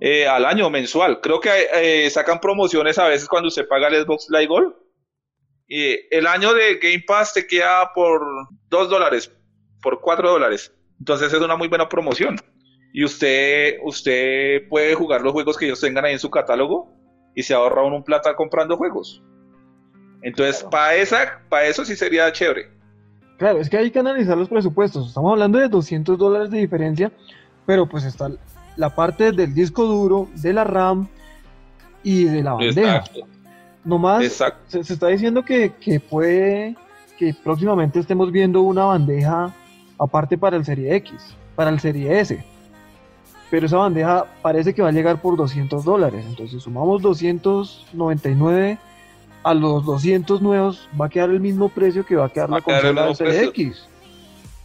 eh, 0.00 0.26
al 0.26 0.44
año 0.44 0.70
mensual. 0.70 1.20
Creo 1.20 1.40
que 1.40 1.50
eh, 1.74 2.10
sacan 2.10 2.40
promociones 2.40 2.98
a 2.98 3.08
veces 3.08 3.28
cuando 3.28 3.48
usted 3.48 3.66
paga 3.66 3.88
el 3.88 4.04
Xbox 4.04 4.28
Live 4.30 4.46
Gold. 4.46 4.74
Y 5.66 5.96
el 6.14 6.26
año 6.26 6.54
de 6.54 6.76
Game 6.76 7.04
Pass 7.06 7.34
te 7.34 7.46
queda 7.46 7.92
por 7.92 8.22
2 8.68 8.88
dólares, 8.88 9.32
por 9.82 10.00
4 10.00 10.30
dólares. 10.30 10.72
Entonces 10.98 11.32
es 11.32 11.40
una 11.40 11.56
muy 11.56 11.68
buena 11.68 11.88
promoción. 11.88 12.36
Y 12.92 13.04
usted, 13.04 13.76
usted 13.82 14.66
puede 14.68 14.94
jugar 14.94 15.20
los 15.20 15.32
juegos 15.32 15.56
que 15.58 15.66
ellos 15.66 15.80
tengan 15.80 16.04
ahí 16.04 16.12
en 16.14 16.18
su 16.18 16.30
catálogo 16.30 16.90
y 17.34 17.42
se 17.42 17.54
ahorra 17.54 17.82
un 17.82 18.02
plata 18.02 18.34
comprando 18.34 18.76
juegos. 18.76 19.22
Entonces, 20.22 20.64
para 20.64 20.96
esa, 20.96 21.42
para 21.48 21.66
eso 21.66 21.84
sí 21.84 21.94
sería 21.94 22.32
chévere. 22.32 22.77
Claro, 23.38 23.60
es 23.60 23.70
que 23.70 23.78
hay 23.78 23.90
que 23.90 24.00
analizar 24.00 24.36
los 24.36 24.48
presupuestos. 24.48 25.08
Estamos 25.08 25.32
hablando 25.32 25.58
de 25.58 25.68
200 25.68 26.18
dólares 26.18 26.50
de 26.50 26.58
diferencia, 26.58 27.12
pero 27.64 27.88
pues 27.88 28.04
está 28.04 28.30
la 28.76 28.94
parte 28.94 29.30
del 29.30 29.54
disco 29.54 29.84
duro, 29.84 30.28
de 30.34 30.52
la 30.52 30.64
RAM 30.64 31.08
y 32.02 32.24
de 32.24 32.42
la 32.42 32.54
bandeja. 32.54 32.96
Exacto. 32.96 33.20
Nomás 33.84 34.42
Se, 34.66 34.80
está 34.80 35.06
diciendo 35.06 35.44
que, 35.44 35.72
puede 36.10 36.76
que 37.16 37.32
próximamente 37.32 38.00
estemos 38.00 38.32
viendo 38.32 38.62
una 38.62 38.84
bandeja 38.84 39.54
aparte 39.98 40.36
para 40.36 40.56
el 40.56 40.64
Serie 40.64 40.96
X, 40.96 41.14
para 41.54 41.70
el 41.70 41.78
Serie 41.78 42.18
S. 42.18 42.44
Pero 43.50 43.66
esa 43.66 43.78
bandeja 43.78 44.26
parece 44.42 44.74
que 44.74 44.82
va 44.82 44.88
a 44.88 44.92
llegar 44.92 45.22
por 45.22 45.36
200 45.36 45.84
dólares. 45.84 46.24
Entonces 46.28 46.60
sumamos 46.60 47.02
299 47.02 48.78
a 49.50 49.54
los 49.54 49.84
200 49.84 50.40
nuevos, 50.42 50.88
va 51.00 51.06
a 51.06 51.08
quedar 51.08 51.30
el 51.30 51.40
mismo 51.40 51.68
precio 51.68 52.04
que 52.04 52.16
va 52.16 52.26
a 52.26 52.28
quedar 52.28 52.50
Va 52.52 52.56
la 52.58 52.62
quedar 52.64 52.80
consola 52.82 53.00
del 53.02 53.10
mismo 53.10 53.14
Serie 53.16 53.32
precio. 53.50 53.50
X. 53.50 53.88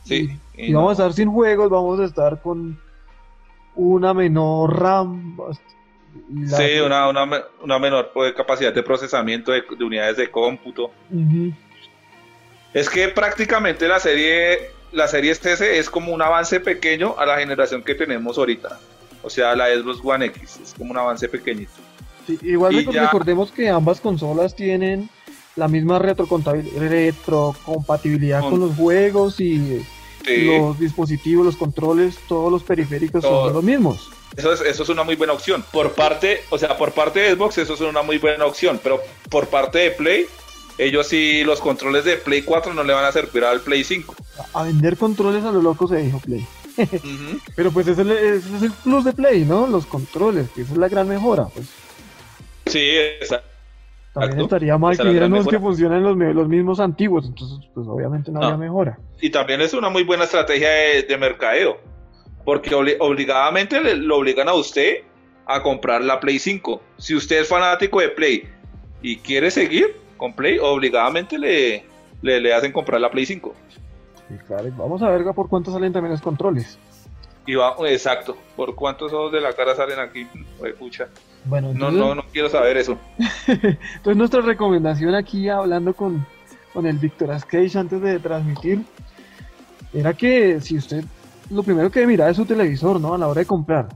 Sí. 0.05 0.39
Y, 0.55 0.73
vamos 0.73 0.89
a 0.91 0.93
estar 1.03 1.13
sin 1.13 1.31
juegos, 1.31 1.69
vamos 1.69 1.99
a 1.99 2.05
estar 2.05 2.41
con 2.41 2.79
una 3.75 4.13
menor 4.13 4.79
RAM. 4.79 5.37
y 6.29 6.45
la- 6.45 6.57
Sí, 6.57 6.79
una, 6.85 7.07
una, 7.09 7.27
una 7.61 7.79
menor 7.79 8.11
pues, 8.13 8.33
capacidad 8.33 8.73
de 8.73 8.83
procesamiento 8.83 9.51
de, 9.51 9.63
de 9.77 9.83
unidades 9.83 10.17
de 10.17 10.29
cómputo. 10.29 10.91
Es 12.73 12.89
que 12.89 13.07
prácticamente 13.09 13.87
la 13.87 13.99
serie, 13.99 14.71
la 14.91 15.07
serie 15.07 15.31
S 15.31 15.77
es 15.79 15.89
como 15.89 16.11
un 16.13 16.21
avance 16.21 16.59
pequeño 16.59 17.15
a 17.17 17.25
la 17.25 17.37
generación 17.37 17.83
que 17.83 17.95
tenemos 17.95 18.37
ahorita. 18.37 18.79
O 19.21 19.29
sea, 19.29 19.55
la 19.55 19.67
Xbox 19.67 19.99
One 20.03 20.25
X 20.25 20.59
es 20.61 20.73
como 20.77 20.91
un 20.91 20.97
avance 20.97 21.29
pequeñito. 21.29 21.71
Sí, 22.27 22.37
igual 22.43 22.73
Y 22.73 22.85
reco- 22.85 22.93
ya- 22.93 23.03
recordemos 23.05 23.51
que 23.51 23.69
ambas 23.69 23.99
consolas 24.01 24.55
tienen 24.55 25.09
la 25.55 25.67
misma 25.67 25.99
retrocompatibilidad 25.99 28.41
Con- 28.41 28.51
con 28.51 28.59
los 28.61 28.75
juegos 28.75 29.39
y 29.39 29.83
Sí, 30.25 30.45
los 30.45 30.79
dispositivos, 30.79 31.45
los 31.45 31.57
controles, 31.57 32.15
todos 32.29 32.49
los 32.51 32.63
periféricos 32.63 33.21
Todo. 33.21 33.45
son 33.47 33.53
los 33.55 33.63
mismos. 33.63 34.09
eso 34.37 34.53
es, 34.53 34.61
eso 34.61 34.83
es 34.83 34.89
una 34.89 35.03
muy 35.03 35.15
buena 35.15 35.33
opción. 35.33 35.63
Por 35.71 35.91
parte, 35.91 36.41
o 36.49 36.57
sea, 36.57 36.77
por 36.77 36.91
parte 36.93 37.19
de 37.19 37.33
Xbox 37.35 37.57
eso 37.57 37.73
es 37.73 37.81
una 37.81 38.01
muy 38.03 38.17
buena 38.19 38.45
opción, 38.45 38.79
pero 38.81 39.01
por 39.29 39.47
parte 39.47 39.79
de 39.79 39.91
Play, 39.91 40.25
ellos 40.77 41.07
sí, 41.07 41.43
los 41.43 41.59
controles 41.59 42.05
de 42.05 42.15
Play 42.17 42.41
4 42.41 42.73
no 42.73 42.83
le 42.83 42.93
van 42.93 43.03
a 43.05 43.11
servir 43.11 43.43
al 43.43 43.59
Play 43.61 43.83
5. 43.83 44.15
A 44.53 44.63
vender 44.63 44.95
controles 44.97 45.43
a 45.43 45.51
lo 45.51 45.61
loco 45.61 45.87
se 45.89 45.97
dijo 45.97 46.19
Play. 46.19 46.47
Pero 47.55 47.69
pues 47.71 47.87
ese 47.87 48.01
es, 48.01 48.07
el, 48.07 48.11
ese 48.17 48.55
es 48.57 48.63
el 48.63 48.71
plus 48.71 49.05
de 49.05 49.13
Play, 49.13 49.45
¿no? 49.45 49.67
Los 49.67 49.85
controles, 49.85 50.47
que 50.55 50.63
esa 50.63 50.71
es 50.71 50.77
la 50.79 50.87
gran 50.89 51.07
mejora. 51.07 51.45
Pues 51.53 51.67
Sí, 52.65 52.79
exacto. 53.19 53.47
también 54.13 54.41
estaría 54.41 54.77
mal 54.77 54.93
Esa 54.93 55.03
que 55.03 55.09
viéramos 55.09 55.47
que 55.47 55.59
funcionan 55.59 56.03
los, 56.03 56.15
los 56.17 56.47
mismos 56.47 56.79
antiguos, 56.79 57.25
entonces 57.25 57.67
pues 57.73 57.87
obviamente 57.87 58.31
no, 58.31 58.39
No. 58.39 58.45
habría 58.47 58.57
mejora. 58.67 58.99
Y 59.21 59.29
también 59.29 59.61
es 59.61 59.73
una 59.73 59.89
muy 59.89 60.03
buena 60.03 60.23
estrategia 60.25 60.69
de, 60.69 61.03
de 61.03 61.17
mercadeo, 61.17 61.77
porque 62.45 62.71
obli- 62.75 62.97
obligadamente 62.99 63.81
le- 63.81 63.95
lo 63.95 64.17
obligan 64.17 64.47
a 64.49 64.53
usted 64.53 64.97
a 65.45 65.61
comprar 65.61 66.01
la 66.03 66.19
Play 66.19 66.39
5. 66.39 66.81
Si 66.97 67.15
usted 67.15 67.41
es 67.41 67.47
fanático 67.49 67.99
de 67.99 68.09
Play 68.09 68.43
y 69.01 69.17
quiere 69.17 69.51
seguir 69.51 69.95
con 70.17 70.33
Play, 70.33 70.57
obligadamente 70.59 71.37
le, 71.37 71.83
le, 72.21 72.39
le 72.39 72.53
hacen 72.53 72.71
comprar 72.71 73.01
la 73.01 73.11
Play 73.11 73.25
5. 73.25 73.53
Sí, 74.29 74.35
claro, 74.47 74.69
vamos 74.77 75.01
a 75.01 75.09
ver 75.09 75.23
por 75.33 75.49
cuánto 75.49 75.71
salen 75.71 75.91
también 75.91 76.11
los 76.13 76.21
controles. 76.21 76.77
Y 77.45 77.55
va, 77.55 77.75
exacto, 77.87 78.37
¿por 78.55 78.73
cuántos 78.73 79.11
ojos 79.11 79.33
de 79.33 79.41
la 79.41 79.51
cara 79.51 79.75
salen 79.75 79.99
aquí? 79.99 80.25
Oye, 80.61 80.73
pucha. 80.73 81.09
Bueno, 81.45 81.67
No, 81.67 81.73
entonces, 81.73 81.99
no, 81.99 82.15
no 82.15 82.23
quiero 82.31 82.49
saber 82.49 82.77
eso. 82.77 82.97
entonces 83.47 84.15
nuestra 84.15 84.41
recomendación 84.41 85.13
aquí, 85.15 85.49
hablando 85.49 85.93
con, 85.93 86.25
con 86.73 86.85
el 86.85 86.97
Victor 86.97 87.29
Cage 87.45 87.77
antes 87.77 88.01
de 88.01 88.19
transmitir, 88.19 88.81
era 89.93 90.13
que 90.13 90.59
si 90.61 90.77
usted, 90.77 91.03
lo 91.49 91.63
primero 91.63 91.91
que 91.91 92.07
mirar 92.07 92.29
es 92.31 92.37
su 92.37 92.45
televisor, 92.45 92.99
¿no? 92.99 93.13
A 93.13 93.17
la 93.17 93.27
hora 93.27 93.41
de 93.41 93.45
comprar. 93.45 93.87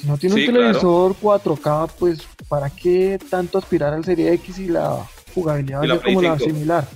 Si 0.00 0.06
no 0.06 0.16
tiene 0.18 0.34
Sí, 0.36 0.48
un 0.48 0.54
televisor 0.54 1.14
4K, 1.20 1.90
pues 1.98 2.26
¿para 2.48 2.68
qué 2.70 3.18
tanto 3.30 3.58
aspirar 3.58 3.92
al 3.94 4.04
Serie 4.04 4.32
X 4.34 4.58
y 4.58 4.68
la 4.68 5.06
jugabilidad 5.34 5.82
Y 5.82 5.84
a 5.84 5.88
la 5.94 6.00
como 6.02 6.18
Play 6.20 6.30
la 6.30 6.38
5. 6.38 6.50
similar? 6.50 6.88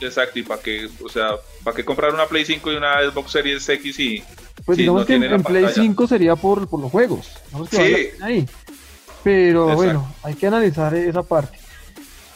Exacto, 0.00 0.38
y 0.38 0.42
para 0.42 0.60
qué, 0.60 0.88
o 1.04 1.08
sea, 1.08 1.30
para 1.64 1.76
qué 1.76 1.84
comprar 1.84 2.12
una 2.12 2.26
Play 2.26 2.44
5 2.44 2.72
y 2.72 2.76
una 2.76 2.94
Xbox 3.10 3.30
Series 3.30 3.68
X 3.68 3.98
y 4.00 4.24
Pues 4.64 4.76
digamos 4.78 5.02
no 5.02 5.06
que 5.06 5.14
en, 5.14 5.20
Play 5.20 5.62
pantalla. 5.62 5.68
5 5.70 6.06
sería 6.08 6.34
por, 6.36 6.68
por 6.68 6.80
los 6.80 6.90
juegos. 6.90 7.30
Digamos 7.46 7.68
que 7.70 7.76
Sí. 7.76 8.22
ahí. 8.22 8.46
Pero 9.26 9.62
Exacto. 9.72 9.76
bueno, 9.82 10.06
hay 10.22 10.34
que 10.34 10.46
analizar 10.46 10.94
esa 10.94 11.24
parte. 11.24 11.58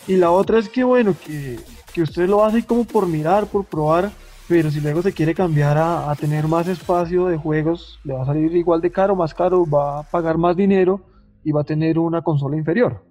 Y 0.09 0.16
la 0.16 0.33
otra 0.33 0.59
es 0.59 0.68
que 0.68 0.83
bueno, 0.83 1.14
que, 1.24 1.57
que 1.94 2.03
usted 2.03 2.29
lo 2.29 2.44
hace 2.44 2.64
como 2.66 2.83
por 2.85 3.07
mirar, 3.07 3.46
por 3.46 3.64
probar, 3.64 4.11
pero 4.48 4.72
si 4.72 4.81
luego 4.81 5.00
se 5.00 5.12
quiere 5.12 5.33
cambiar 5.33 5.79
a, 5.79 6.11
a 6.11 6.16
tener 6.16 6.48
más 6.48 6.66
espacio 6.66 7.26
de 7.26 7.37
juegos, 7.37 8.00
le 8.03 8.14
va 8.14 8.22
a 8.22 8.26
salir 8.26 8.57
igual 8.57 8.81
de 8.81 8.90
caro, 8.90 9.14
más 9.14 9.33
caro, 9.33 9.64
va 9.70 10.00
a 10.00 10.03
pagar 10.03 10.37
más 10.37 10.57
dinero 10.57 11.00
y 11.44 11.53
va 11.53 11.61
a 11.61 11.64
tener 11.64 11.96
una 11.96 12.22
consola 12.22 12.57
inferior. 12.57 13.05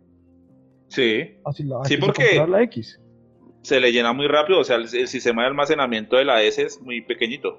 sí, 0.89 1.37
Así 1.45 1.63
la, 1.63 1.77
Sí, 1.85 1.95
porque- 1.95 2.45
la 2.49 2.61
X. 2.63 2.99
se 3.61 3.79
le 3.79 3.93
llena 3.93 4.11
muy 4.11 4.27
rápido, 4.27 4.59
o 4.59 4.63
sea, 4.65 4.75
el, 4.75 4.93
el 4.93 5.07
sistema 5.07 5.43
de 5.43 5.47
almacenamiento 5.47 6.17
de 6.17 6.25
la 6.25 6.41
S 6.43 6.61
es 6.61 6.81
muy 6.81 6.99
pequeñito. 6.99 7.57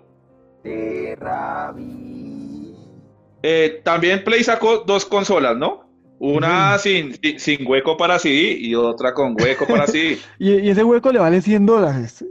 Eh, 3.43 3.81
también 3.85 4.23
Play 4.23 4.45
sacó 4.45 4.81
dos 4.87 5.07
consolas, 5.07 5.57
¿no? 5.57 5.89
Una 6.23 6.77
sin, 6.77 7.15
sin, 7.15 7.41
sin 7.41 7.67
hueco 7.67 7.97
para 7.97 8.19
CD 8.19 8.53
y 8.53 8.75
otra 8.75 9.15
con 9.15 9.35
hueco 9.41 9.67
para 9.67 9.87
CD. 9.87 10.19
Y, 10.39 10.53
y 10.53 10.69
ese 10.69 10.85
hueco 10.85 11.11
le 11.11 11.19
vale 11.19 11.41
100 11.41 11.65
dólares. 11.65 12.23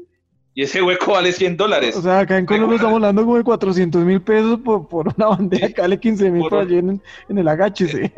Y 0.54 0.62
ese 0.62 0.82
hueco 0.82 1.14
vale 1.14 1.32
100 1.32 1.58
dólares. 1.58 1.96
O 1.96 2.02
sea, 2.04 2.20
acá 2.20 2.38
en 2.38 2.46
Colombia 2.46 2.76
estamos 2.76 2.96
hablando 2.96 3.24
como 3.24 3.38
de 3.38 3.44
400 3.44 4.06
mil 4.06 4.22
pesos 4.22 4.60
por, 4.64 4.88
por 4.88 5.08
una 5.18 5.28
bandeja 5.30 5.70
que 5.70 5.82
vale 5.82 6.00
15 6.00 6.30
mil 6.30 6.42
Por 6.42 6.54
allí 6.60 6.78
en, 6.78 7.02
en 7.30 7.38
el 7.38 7.48
agáchese. 7.48 8.12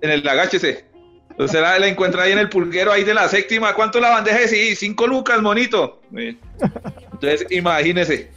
En 0.00 0.10
el 0.10 0.28
agáchese. 0.28 0.84
Usted 1.38 1.60
la, 1.60 1.78
la 1.78 1.88
encuentra 1.88 2.22
ahí 2.22 2.32
en 2.32 2.38
el 2.38 2.48
pulguero 2.48 2.92
ahí 2.92 3.02
de 3.02 3.14
la 3.14 3.28
séptima. 3.28 3.74
¿Cuánto 3.74 3.98
la 3.98 4.10
bandeja 4.10 4.38
de 4.38 4.48
CD? 4.48 4.76
Cinco 4.76 5.06
lucas, 5.08 5.40
monito. 5.42 6.00
Eh, 6.16 6.36
Entonces, 7.12 7.46
imagínese. 7.50 8.30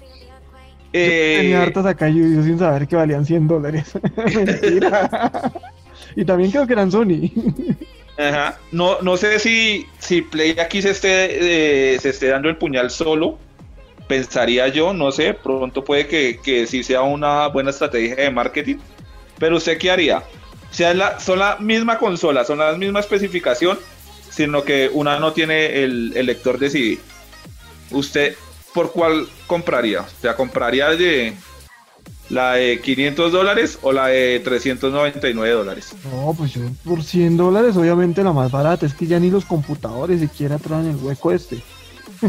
Eh, 0.93 1.38
Tenía 1.41 1.63
hartas 1.63 1.86
acá 1.86 2.07
yo, 2.07 2.23
yo 2.23 2.43
sin 2.43 2.57
saber 2.57 2.88
que 2.88 2.95
valían 2.95 3.25
100 3.25 3.47
dólares. 3.47 3.91
Mentira. 4.36 5.51
y 6.15 6.26
también 6.26 6.52
creo 6.52 6.67
que 6.67 6.73
eran 6.73 6.91
Sony. 6.91 7.32
Ajá. 8.17 8.60
No, 8.71 9.02
no 9.02 9.17
sé 9.17 9.39
si, 9.39 9.88
si 9.99 10.21
Play 10.21 10.56
aquí 10.60 10.82
se 10.82 10.91
esté, 10.91 11.93
eh, 11.95 11.99
se 11.99 12.10
esté 12.10 12.28
dando 12.28 12.49
el 12.49 12.58
puñal 12.58 12.91
solo. 12.91 13.39
Pensaría 14.08 14.67
yo, 14.67 14.93
no 14.93 15.12
sé, 15.12 15.34
pronto 15.34 15.84
puede 15.84 16.08
que, 16.08 16.39
que 16.43 16.67
sí 16.67 16.84
sea 16.84 17.02
una 17.02 17.47
buena 17.47 17.71
estrategia 17.71 18.15
de 18.15 18.30
marketing. 18.30 18.76
Pero 19.39 19.58
usted 19.58 19.78
qué 19.78 19.91
haría? 19.91 20.23
Sea, 20.71 20.93
la, 20.93 21.19
son 21.19 21.39
la 21.39 21.58
misma 21.58 21.97
consola, 21.97 22.43
son 22.45 22.60
la 22.60 22.73
misma 22.73 22.99
especificación, 22.99 23.80
sino 24.30 24.63
que 24.63 24.89
una 24.91 25.19
no 25.19 25.34
tiene 25.34 25.84
el, 25.84 26.13
el 26.15 26.26
lector 26.26 26.60
de 26.60 26.69
CD. 26.69 26.99
¿Usted 27.91 28.36
por 28.73 28.91
cuál 28.91 29.28
compraría? 29.47 30.02
O 30.02 30.21
sea, 30.21 30.36
¿compraría 30.36 30.89
de 30.89 31.34
la 32.29 32.53
de 32.53 32.79
500 32.81 33.31
dólares 33.31 33.79
o 33.81 33.91
la 33.91 34.07
de 34.07 34.39
399 34.43 35.53
dólares? 35.53 35.95
No, 36.12 36.33
pues 36.33 36.53
yo 36.53 36.62
por 36.83 37.03
100 37.03 37.38
dólares, 37.38 37.77
obviamente 37.77 38.23
la 38.23 38.33
más 38.33 38.51
barata. 38.51 38.86
Es 38.86 38.93
que 38.93 39.07
ya 39.07 39.19
ni 39.19 39.29
los 39.29 39.45
computadores 39.45 40.19
siquiera 40.19 40.57
traen 40.57 40.88
el 40.88 40.95
hueco 40.97 41.31
este. 41.31 41.62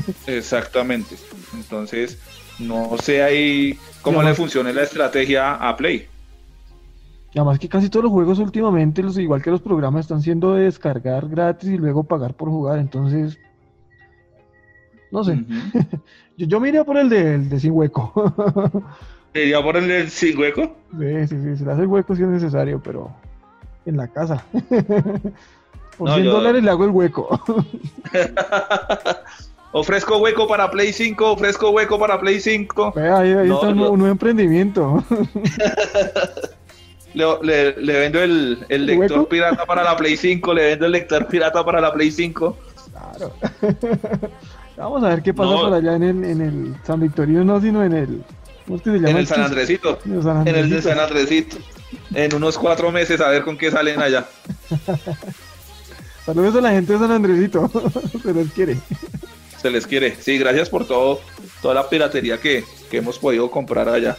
Exactamente. 0.27 1.17
Entonces, 1.55 2.19
no 2.59 2.97
sé 3.03 3.23
ahí 3.23 3.79
cómo 4.03 4.23
le 4.23 4.35
funcione 4.35 4.73
la 4.73 4.83
estrategia 4.83 5.55
a 5.55 5.77
Play. 5.77 6.09
Y 7.33 7.39
además 7.39 7.59
que 7.59 7.69
casi 7.69 7.89
todos 7.89 8.05
los 8.05 8.13
juegos 8.13 8.39
últimamente, 8.39 9.03
los, 9.03 9.19
igual 9.19 9.43
que 9.43 9.51
los 9.51 9.61
programas, 9.61 10.05
están 10.05 10.23
siendo 10.23 10.55
de 10.55 10.65
descargar 10.65 11.29
gratis 11.29 11.69
y 11.69 11.77
luego 11.77 12.05
pagar 12.05 12.35
por 12.35 12.49
jugar. 12.49 12.79
Entonces, 12.79 13.39
no 15.11 15.25
sé. 15.25 15.45
Yo, 16.37 16.49
yo 16.49 16.59
me 16.59 16.69
iría 16.69 16.83
por 16.83 16.97
el 16.97 17.09
de, 17.09 17.37
el 17.37 17.49
de 17.49 17.61
sin 17.61 17.71
hueco. 17.71 18.13
¿Iría 19.35 19.63
por 19.63 19.77
el 19.77 19.89
del 19.89 20.11
sin 20.11 20.39
hueco? 20.39 20.77
Sí, 20.99 21.27
sí, 21.29 21.37
sí, 21.43 21.57
se 21.57 21.65
le 21.65 21.73
hace 21.73 21.83
el 21.83 21.89
hueco 21.89 22.15
si 22.15 22.23
es 22.23 22.29
necesario, 22.29 22.81
pero 22.83 23.11
en 23.85 23.97
la 23.97 24.07
casa. 24.09 24.45
Por 25.99 26.09
No, 26.09 26.15
100 26.15 26.25
yo- 26.27 26.33
dólares 26.33 26.63
le 26.63 26.71
hago 26.71 26.85
el 26.85 26.91
hueco. 26.91 27.41
ofrezco 29.73 30.19
hueco 30.19 30.47
para 30.49 30.71
Play 30.71 30.93
5, 30.93 31.33
ofrezco 31.33 31.71
hueco 31.71 31.99
para 31.99 32.21
Play 32.21 32.41
5. 32.41 32.93
Vea, 32.97 33.19
ahí, 33.19 33.33
ahí 33.33 33.49
No, 33.49 33.55
está 33.57 33.69
un, 33.69 33.77
nuevo- 33.77 33.93
un 33.93 33.99
nuevo 34.01 34.13
emprendimiento. 34.13 35.05
Le, 37.15 37.25
le- 37.43 37.77
le 37.81 37.93
vendo 38.01 38.21
el, 38.21 38.67
el 38.69 38.81
¿El 38.81 38.87
lector 38.87 39.19
hueco? 39.19 39.29
pirata 39.29 39.65
para 39.67 39.85
la 39.85 39.97
Play 39.97 40.17
5, 40.17 40.53
le 40.53 40.63
vendo 40.67 40.87
el 40.87 40.93
lector 40.93 41.29
pirata 41.29 41.65
para 41.65 41.81
la 41.81 41.93
Play 41.93 42.11
5. 42.11 42.57
Claro. 42.91 43.33
Vamos 44.77 45.05
a 45.05 45.09
ver 45.11 45.23
qué 45.23 45.33
pasa 45.33 45.55
por 45.55 45.73
allá 45.75 45.95
en 45.95 46.03
el, 46.03 46.25
en 46.25 46.41
el 46.41 46.75
San 46.83 46.99
Victorino, 46.99 47.45
no, 47.45 47.61
sino 47.61 47.85
en 47.85 47.93
el. 47.93 48.25
En 48.67 49.17
el 49.17 49.27
San 49.27 49.43
Andresito. 49.43 49.99
En 50.05 50.49
el 50.49 50.55
el 50.55 50.71
de. 50.71 50.83
San 50.83 50.99
Andresito. 50.99 51.57
En 52.15 52.35
unos 52.35 52.57
cuatro 52.57 52.91
meses 52.91 53.21
a 53.21 53.29
ver 53.29 53.43
con 53.45 53.59
qué 53.59 53.71
salen 53.71 54.01
allá. 54.01 54.27
Saludos 56.25 56.57
a 56.57 56.61
la 56.63 56.71
gente 56.71 56.95
de 56.95 56.99
San 56.99 57.11
Andresito. 57.11 57.71
se 58.23 58.33
les 58.33 58.53
quiere. 58.53 58.79
Se 59.61 59.71
les 59.71 59.87
quiere. 59.87 60.17
Sí, 60.19 60.39
gracias 60.39 60.71
por 60.71 60.87
todo, 60.87 61.21
toda 61.61 61.75
la 61.75 61.89
piratería 61.89 62.41
que, 62.41 62.65
que 62.91 62.99
hemos 62.99 63.19
podido 63.19 63.51
comprar 63.51 63.89
allá. 63.89 64.17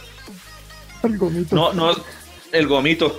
Al 1.02 1.18
gomito. 1.18 1.56
No, 1.56 1.72
no, 1.72 1.92
el 2.52 2.66
gomito. 2.68 3.18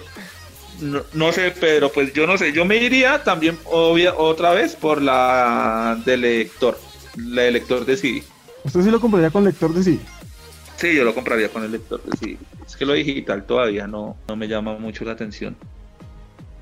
No, 0.79 1.01
no 1.13 1.31
sé, 1.33 1.53
pero 1.59 1.91
pues 1.91 2.13
yo 2.13 2.25
no 2.25 2.37
sé. 2.37 2.53
Yo 2.53 2.63
me 2.63 2.77
iría 2.77 3.23
también, 3.23 3.57
obvia, 3.65 4.13
otra 4.15 4.51
vez 4.51 4.75
por 4.75 5.01
la 5.01 6.01
del 6.05 6.21
lector. 6.21 6.79
la 7.17 7.43
de 7.43 7.51
lector 7.51 7.85
de 7.85 7.97
CD. 7.97 8.23
¿Usted 8.63 8.81
sí 8.81 8.91
lo 8.91 9.01
compraría 9.01 9.29
con 9.29 9.43
lector 9.43 9.73
de 9.73 9.83
CD? 9.83 9.99
Sí, 10.77 10.95
yo 10.95 11.03
lo 11.03 11.13
compraría 11.13 11.49
con 11.49 11.63
el 11.63 11.71
lector 11.71 12.01
de 12.03 12.17
CD. 12.17 12.37
Es 12.65 12.75
que 12.75 12.85
lo 12.85 12.93
digital 12.93 13.45
todavía 13.45 13.87
no, 13.87 14.15
no 14.27 14.35
me 14.35 14.47
llama 14.47 14.77
mucho 14.77 15.03
la 15.05 15.13
atención. 15.13 15.55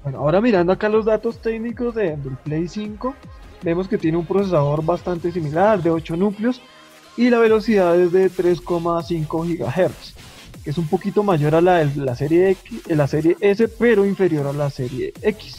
Bueno, 0.04 0.20
ahora 0.20 0.40
mirando 0.40 0.72
acá 0.72 0.88
los 0.88 1.06
datos 1.06 1.42
técnicos 1.42 1.96
de, 1.96 2.16
del 2.16 2.38
Play 2.44 2.68
5, 2.68 3.14
vemos 3.62 3.88
que 3.88 3.98
tiene 3.98 4.18
un 4.18 4.26
procesador 4.26 4.86
bastante 4.86 5.32
similar 5.32 5.82
de 5.82 5.90
8 5.90 6.16
núcleos 6.16 6.62
y 7.18 7.30
la 7.30 7.40
velocidad 7.40 8.00
es 8.00 8.12
de 8.12 8.30
3,5 8.30 9.26
GHz, 9.28 10.14
que 10.64 10.70
es 10.70 10.78
un 10.78 10.88
poquito 10.88 11.24
mayor 11.24 11.56
a 11.56 11.62
la 11.62 11.78
de 11.84 11.96
la 11.96 12.16
serie 12.16 12.52
X, 12.52 12.88
la 12.88 13.08
serie 13.08 13.36
S, 13.42 13.68
pero 13.68 14.06
inferior 14.06 14.48
a 14.48 14.54
la 14.54 14.70
serie 14.70 15.14
X. 15.22 15.58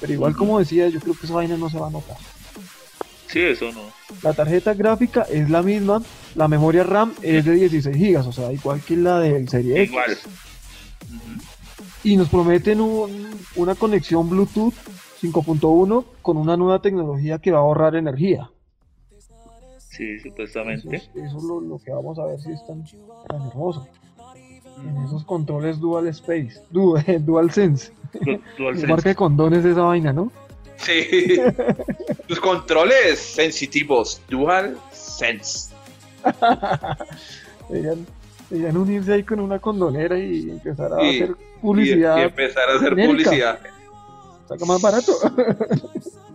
Pero 0.00 0.12
igual 0.12 0.34
como 0.34 0.58
decía, 0.58 0.88
yo 0.88 0.98
creo 0.98 1.14
que 1.14 1.26
esa 1.26 1.34
vaina 1.34 1.56
no 1.56 1.68
se 1.68 1.78
va 1.78 1.88
a 1.88 1.90
notar. 1.90 2.16
Sí, 3.26 3.40
eso 3.40 3.70
no. 3.72 3.82
La 4.22 4.32
tarjeta 4.32 4.74
gráfica 4.74 5.22
es 5.30 5.50
la 5.50 5.62
misma, 5.62 6.02
la 6.34 6.48
memoria 6.48 6.84
RAM 6.84 7.12
es 7.22 7.44
de 7.44 7.52
16 7.54 7.96
GB, 7.96 8.28
o 8.28 8.32
sea, 8.32 8.52
igual 8.52 8.80
que 8.82 8.96
la 8.96 9.18
del 9.18 9.48
serie 9.48 9.82
X. 9.82 9.90
Igual. 9.90 10.18
Y 12.04 12.16
nos 12.16 12.28
prometen 12.28 12.80
un- 12.80 13.28
una 13.56 13.74
conexión 13.74 14.28
Bluetooth 14.30 14.74
5.1 15.20 16.04
con 16.22 16.36
una 16.38 16.56
nueva 16.56 16.80
tecnología 16.80 17.38
que 17.38 17.50
va 17.50 17.58
a 17.58 17.62
ahorrar 17.62 17.94
energía. 17.96 18.50
Sí, 19.78 20.12
Eso 20.14 20.28
supuestamente. 20.30 20.96
es, 20.96 21.10
eso 21.14 21.36
es 21.36 21.42
lo, 21.44 21.60
lo 21.60 21.78
que 21.78 21.90
vamos 21.90 22.18
a 22.18 22.24
ver 22.24 22.40
si 22.40 22.52
es 22.52 22.66
tan, 22.66 22.84
tan 23.28 23.46
hermoso. 23.48 23.86
En 24.82 25.04
esos 25.04 25.24
controles 25.24 25.78
Dual 25.78 26.06
Space, 26.08 26.62
Dual, 26.70 27.04
Dual 27.26 27.50
Sense. 27.50 27.92
Du- 28.24 28.40
DualSense. 28.56 28.86
Marca 28.86 29.08
de 29.10 29.14
condones 29.14 29.64
esa 29.64 29.82
vaina, 29.82 30.12
¿no? 30.12 30.32
Sí. 30.78 31.36
Los 32.28 32.40
controles 32.40 33.18
sensitivos. 33.18 34.22
Dual 34.30 34.78
Sense. 34.92 35.69
Deberían, 37.68 38.06
deberían 38.48 38.76
unirse 38.76 39.12
ahí 39.12 39.22
con 39.22 39.40
una 39.40 39.58
condonera 39.58 40.18
y 40.18 40.50
empezar 40.50 40.92
a 40.92 41.02
Y- 41.02 41.22
hacer 41.22 41.30
Y, 41.30 41.60
publicidad. 41.60 42.18
y 42.18 42.20
empezar 42.22 42.68
a 42.68 42.76
hacer 42.76 42.90
genérica. 42.96 43.08
publicidad. 43.30 43.58
Saca 44.48 44.64
más 44.64 44.80
barato. 44.80 45.12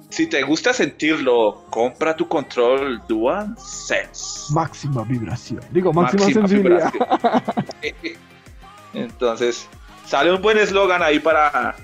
Si 0.08 0.28
te 0.28 0.44
gusta 0.44 0.72
sentirlo, 0.72 1.66
compra 1.70 2.16
tu 2.16 2.26
control 2.26 3.02
Dual 3.06 3.54
Sense. 3.58 4.54
máxima 4.54 5.04
vibración. 5.04 5.60
Digo, 5.72 5.92
máxima, 5.92 6.24
Máxima 6.24 6.48
sensibilidad. 6.48 6.94
vibración. 6.94 8.18
Entonces, 8.94 9.68
sale 10.06 10.32
un 10.32 10.42
buen 10.42 10.58
eslogan 10.58 11.04
ahí 11.04 11.20
para, 11.20 11.76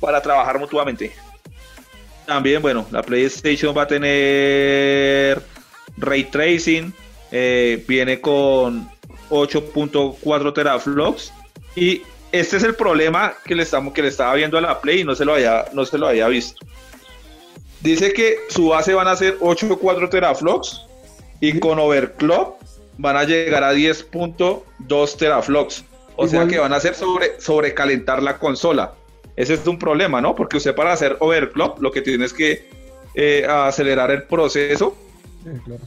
para 0.00 0.20
trabajar 0.20 0.58
mutuamente. 0.58 1.12
También, 2.26 2.60
bueno, 2.60 2.84
la 2.90 3.00
PlayStation 3.02 3.76
va 3.76 3.82
a 3.82 3.86
tener 3.86 5.40
ray 5.96 6.24
tracing, 6.24 6.92
eh, 7.30 7.84
viene 7.86 8.20
con 8.20 8.88
8.4 9.30 10.52
teraflops 10.52 11.32
y 11.76 12.02
este 12.32 12.56
es 12.56 12.62
el 12.62 12.74
problema 12.74 13.34
que 13.44 13.54
le 13.54 13.62
estamos 13.62 13.92
que 13.92 14.02
le 14.02 14.08
estaba 14.08 14.34
viendo 14.34 14.58
a 14.58 14.60
la 14.60 14.80
Play 14.80 15.00
y 15.00 15.04
no 15.04 15.14
se 15.14 15.24
lo 15.24 15.34
había 15.34 15.66
no 15.72 15.84
se 15.84 15.98
lo 15.98 16.08
había 16.08 16.28
visto. 16.28 16.64
Dice 17.80 18.12
que 18.12 18.38
su 18.48 18.68
base 18.68 18.94
van 18.94 19.08
a 19.08 19.16
ser 19.16 19.38
8.4 19.40 20.08
teraflops 20.08 20.86
y 21.40 21.58
con 21.58 21.78
overclock 21.78 22.56
van 22.96 23.16
a 23.16 23.24
llegar 23.24 23.62
a 23.62 23.74
10.2 23.74 25.16
teraflops. 25.16 25.84
O 26.16 26.28
sea 26.28 26.46
que 26.46 26.58
van 26.58 26.72
a 26.72 26.76
hacer 26.76 26.94
sobre 26.94 27.40
sobrecalentar 27.40 28.22
la 28.22 28.38
consola. 28.38 28.94
Ese 29.36 29.54
es 29.54 29.66
un 29.66 29.78
problema, 29.78 30.20
¿no? 30.20 30.34
Porque 30.34 30.58
usted 30.58 30.74
para 30.74 30.92
hacer 30.92 31.16
overclock 31.18 31.80
lo 31.80 31.90
que 31.90 32.02
tiene 32.02 32.24
es 32.24 32.32
que 32.32 32.68
eh, 33.14 33.44
acelerar 33.48 34.10
el 34.12 34.22
proceso 34.22 34.96
Sí, 35.44 35.50
claro. 35.64 35.80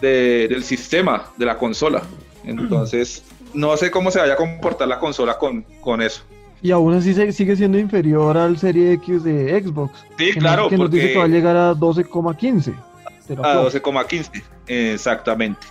de- 0.00 0.46
del 0.48 0.62
sistema 0.62 1.30
de 1.36 1.46
la 1.46 1.56
consola. 1.58 2.02
Entonces, 2.44 3.24
no 3.54 3.76
sé 3.76 3.90
cómo 3.90 4.10
se 4.10 4.18
vaya 4.20 4.34
a 4.34 4.36
comportar 4.36 4.86
la 4.88 4.98
consola 5.00 5.36
con, 5.38 5.62
con 5.80 6.00
eso. 6.02 6.22
Y 6.62 6.70
aún 6.70 6.94
así 6.94 7.14
se- 7.14 7.32
sigue 7.32 7.56
siendo 7.56 7.78
inferior 7.78 8.36
al 8.36 8.58
Serie 8.58 8.92
X 8.94 9.24
de 9.24 9.60
Xbox. 9.62 10.04
Sí, 10.18 10.32
que 10.32 10.38
claro, 10.40 10.68
que 10.68 10.76
nos 10.76 10.90
dice 10.90 11.06
porque 11.06 11.12
que 11.14 11.18
va 11.18 11.24
a 11.24 11.28
llegar 11.28 11.56
a 11.56 11.74
12,15. 11.74 12.74
a 13.06 13.26
teraflops. 13.26 13.74
12,15. 13.74 14.42
Exactamente. 14.66 15.66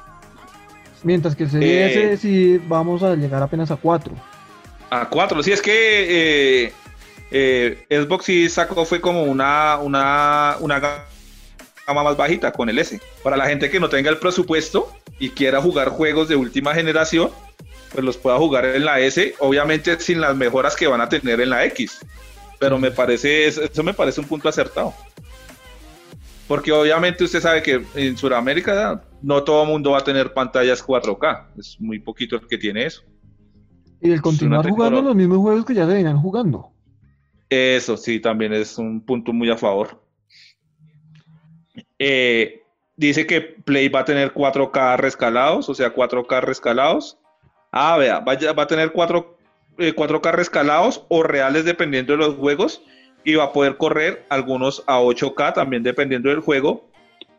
Mientras 1.03 1.35
que 1.35 1.43
el 1.43 1.51
Serie 1.51 1.85
Eh. 1.87 2.13
S 2.13 2.17
sí 2.17 2.61
vamos 2.67 3.03
a 3.03 3.15
llegar 3.15 3.41
apenas 3.43 3.69
a 3.71 3.75
4. 3.75 4.13
A 4.89 5.07
4. 5.09 5.43
Sí, 5.43 5.51
es 5.51 5.61
que 5.61 6.65
eh, 6.65 6.73
eh, 7.31 7.85
Xbox 7.89 8.25
sí 8.25 8.49
sacó, 8.49 8.85
fue 8.85 8.99
como 9.01 9.23
una, 9.23 9.77
una, 9.77 10.55
una 10.59 10.79
gama 11.87 12.03
más 12.03 12.17
bajita 12.17 12.51
con 12.51 12.69
el 12.69 12.77
S. 12.79 12.99
Para 13.23 13.37
la 13.37 13.47
gente 13.47 13.69
que 13.69 13.79
no 13.79 13.87
tenga 13.87 14.09
el 14.09 14.17
presupuesto 14.17 14.91
y 15.19 15.29
quiera 15.29 15.61
jugar 15.61 15.89
juegos 15.89 16.27
de 16.27 16.35
última 16.35 16.73
generación, 16.73 17.29
pues 17.93 18.03
los 18.03 18.17
pueda 18.17 18.37
jugar 18.37 18.65
en 18.65 18.83
la 18.83 18.99
S, 18.99 19.35
obviamente 19.39 19.97
sin 19.99 20.19
las 20.19 20.35
mejoras 20.35 20.75
que 20.75 20.87
van 20.87 20.99
a 20.99 21.07
tener 21.07 21.39
en 21.39 21.49
la 21.49 21.63
X. 21.65 21.99
Pero 22.59 22.77
me 22.77 22.91
parece, 22.91 23.47
eso 23.47 23.83
me 23.83 23.93
parece 23.93 24.19
un 24.19 24.27
punto 24.27 24.49
acertado. 24.49 24.93
Porque 26.49 26.73
obviamente 26.73 27.23
usted 27.23 27.39
sabe 27.39 27.63
que 27.63 27.85
en 27.95 28.17
Sudamérica 28.17 29.01
no 29.21 29.43
todo 29.43 29.63
el 29.63 29.69
mundo 29.69 29.91
va 29.91 29.99
a 29.99 30.03
tener 30.03 30.33
pantallas 30.33 30.85
4K. 30.85 31.47
Es 31.57 31.77
muy 31.79 31.99
poquito 31.99 32.35
el 32.35 32.47
que 32.47 32.57
tiene 32.57 32.85
eso. 32.85 33.03
Y 34.01 34.11
el 34.11 34.21
continuar 34.21 34.69
jugando 34.69 35.01
los 35.01 35.15
mismos 35.15 35.37
juegos 35.37 35.65
que 35.65 35.73
ya 35.73 35.87
se 35.87 35.93
venían 35.93 36.17
jugando. 36.17 36.71
Eso 37.49 37.95
sí, 37.95 38.19
también 38.19 38.53
es 38.53 38.77
un 38.77 38.99
punto 39.01 39.31
muy 39.31 39.49
a 39.49 39.57
favor. 39.57 40.06
Eh, 41.99 42.61
dice 42.95 43.25
que 43.27 43.41
Play 43.41 43.89
va 43.89 44.01
a 44.01 44.05
tener 44.05 44.33
4K 44.33 44.97
rescalados, 44.97 45.69
o 45.69 45.73
sea, 45.75 45.93
4K 45.93 46.41
rescalados. 46.41 47.17
Ah, 47.71 47.97
vea, 47.97 48.19
va, 48.19 48.33
a- 48.33 48.53
va 48.53 48.63
a 48.63 48.67
tener 48.67 48.91
4, 48.91 49.37
eh, 49.77 49.93
4K 49.93 50.31
rescalados 50.31 51.05
o 51.09 51.23
reales 51.23 51.65
dependiendo 51.65 52.13
de 52.13 52.17
los 52.19 52.35
juegos 52.35 52.81
y 53.23 53.35
va 53.35 53.45
a 53.45 53.53
poder 53.53 53.77
correr 53.77 54.25
algunos 54.29 54.83
a 54.87 54.99
8K 55.01 55.53
también 55.53 55.83
dependiendo 55.83 56.29
del 56.29 56.39
juego 56.39 56.85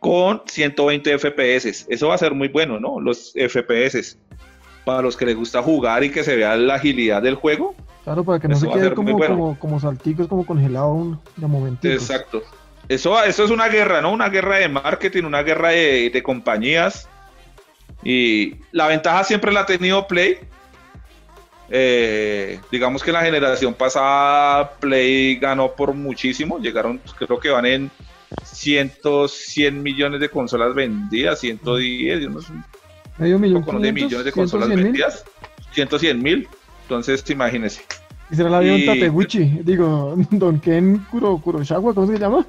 con 0.00 0.42
120 0.46 1.12
FPS. 1.18 1.86
Eso 1.88 2.08
va 2.08 2.14
a 2.14 2.18
ser 2.18 2.34
muy 2.34 2.48
bueno, 2.48 2.78
¿no? 2.78 3.00
Los 3.00 3.32
FPS. 3.34 4.16
Para 4.84 5.02
los 5.02 5.16
que 5.16 5.26
les 5.26 5.36
gusta 5.36 5.62
jugar 5.62 6.02
y 6.04 6.10
que 6.10 6.22
se 6.24 6.36
vea 6.36 6.56
la 6.56 6.74
agilidad 6.74 7.20
del 7.22 7.34
juego, 7.34 7.74
Claro, 8.04 8.24
para 8.24 8.38
que 8.38 8.48
no 8.48 8.56
se 8.56 8.66
quede 8.70 8.94
como, 8.94 9.12
bueno. 9.18 9.34
como, 9.36 9.58
como 9.58 9.80
salticos, 9.80 10.28
como 10.28 10.46
congelado 10.46 10.92
un, 10.92 11.20
de 11.36 11.46
momentitos. 11.46 11.92
Exacto. 12.02 12.42
Eso, 12.88 13.22
eso 13.22 13.44
es 13.44 13.50
una 13.50 13.68
guerra, 13.68 14.00
¿no? 14.00 14.12
Una 14.12 14.28
guerra 14.28 14.56
de 14.56 14.68
marketing, 14.68 15.24
una 15.24 15.42
guerra 15.42 15.70
de, 15.70 16.10
de 16.10 16.22
compañías. 16.22 17.08
Y 18.02 18.54
la 18.72 18.86
ventaja 18.86 19.24
siempre 19.24 19.52
la 19.52 19.60
ha 19.60 19.66
tenido 19.66 20.06
Play. 20.06 20.38
Eh, 21.70 22.60
digamos 22.72 23.02
que 23.02 23.10
en 23.10 23.14
la 23.14 23.22
generación 23.22 23.74
pasada 23.74 24.72
Play 24.78 25.36
ganó 25.36 25.72
por 25.74 25.92
muchísimo. 25.94 26.58
Llegaron, 26.58 27.00
creo 27.18 27.38
que 27.38 27.50
van 27.50 27.66
en 27.66 27.90
cientos, 28.44 29.32
100 29.32 29.82
millones 29.82 30.20
de 30.20 30.28
consolas 30.30 30.74
vendidas, 30.74 31.40
110, 31.40 32.20
yo 32.22 32.30
no 32.30 32.40
sé, 32.40 32.52
un 32.52 32.64
Medio 33.16 33.38
millón. 33.38 33.64
poco 33.64 33.78
de 33.80 33.92
500, 33.92 33.94
millones 33.94 34.24
de 34.24 34.32
100, 34.32 34.32
consolas 34.32 34.68
100 34.68 34.76
mil. 34.82 34.84
vendidas. 34.84 35.24
100, 35.72 36.22
mil. 36.22 36.48
Entonces, 36.82 37.28
imagínense. 37.30 37.82
Y 38.30 38.36
será 38.36 38.50
la 38.50 38.58
avión 38.58 38.78
Y- 38.80 38.86
Tateguchi. 38.86 39.44
Digo, 39.62 40.14
Don 40.30 40.60
Ken 40.60 40.98
Kuro, 41.10 41.38
Kurosawa, 41.38 41.94
¿cómo 41.94 42.06
se 42.06 42.18
llama? 42.18 42.44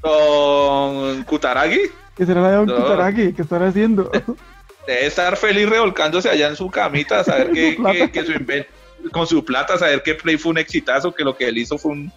Con 0.00 1.24
Kutaragi. 1.24 1.80
que 2.16 2.26
será 2.26 2.40
la 2.42 2.48
avión 2.48 2.66
No. 2.66 2.76
Kutaragi, 2.76 3.32
¿qué 3.32 3.42
estará 3.42 3.68
haciendo? 3.68 4.10
Debe 4.86 5.06
estar 5.06 5.36
feliz 5.36 5.68
revolcándose 5.68 6.28
allá 6.30 6.48
en 6.48 6.56
su 6.56 6.70
camita, 6.70 7.20
a 7.20 7.24
saber 7.24 7.52
que, 7.52 7.72
Su 7.76 7.82
plata. 7.82 7.98
que- 7.98 8.10
que 8.10 8.24
su 8.24 8.32
inven- 8.32 8.66
con 9.12 9.26
su 9.26 9.44
plata, 9.44 9.74
a 9.74 9.78
saber 9.78 10.02
que 10.02 10.14
Play 10.14 10.36
fue 10.38 10.50
un 10.52 10.58
exitazo, 10.58 11.14
que 11.14 11.24
lo 11.24 11.36
que 11.36 11.46
él 11.48 11.58
hizo 11.58 11.78
fue 11.78 11.92
un, 11.92 12.12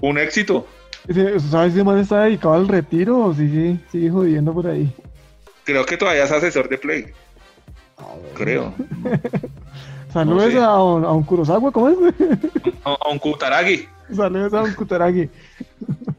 un 0.00 0.18
éxito. 0.18 0.66
¿Sabes 1.50 1.74
si 1.74 1.82
man 1.84 1.98
está 1.98 2.22
dedicado 2.24 2.54
al 2.54 2.66
retiro 2.66 3.18
o 3.20 3.34
sigue, 3.34 3.76
sigue 3.92 4.10
jodiendo 4.10 4.52
por 4.52 4.66
ahí? 4.66 4.92
Creo 5.64 5.86
que 5.86 5.96
todavía 5.96 6.24
es 6.24 6.32
asesor 6.32 6.68
de 6.68 6.78
Play, 6.78 7.06
A 7.98 8.02
ver. 8.16 8.32
creo. 8.34 8.74
Saludos 10.16 10.44
No 10.46 10.50
sé. 10.60 10.64
a, 10.64 10.82
un, 10.82 11.04
a 11.04 11.12
un 11.12 11.22
Kurosawa, 11.24 11.70
¿cómo 11.72 11.88
es? 11.90 11.96
A, 12.84 12.96
a 13.00 13.08
un 13.10 13.18
Kutaragi. 13.18 13.86
Saludos 14.14 14.54
a 14.54 14.62
un 14.62 14.72
Kutaragi. 14.74 15.28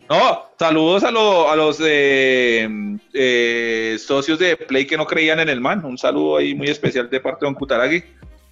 No, 0.10 0.44
saludos 0.58 1.04
a, 1.04 1.12
lo- 1.12 1.50
a 1.52 1.56
los 1.58 1.82
eh, 1.84 2.70
eh, 3.14 3.98
socios 4.00 4.40
de 4.40 4.56
Play 4.56 4.88
que 4.88 4.96
no 4.96 5.06
creían 5.06 5.42
en 5.42 5.50
el 5.50 5.60
man. 5.60 5.84
Un 5.84 5.98
saludo 5.98 6.38
ahí 6.38 6.56
muy 6.56 6.68
especial 6.70 7.10
de 7.10 7.20
parte 7.20 7.44
de 7.46 7.50
un 7.50 7.56
Kutaragi. 7.56 8.02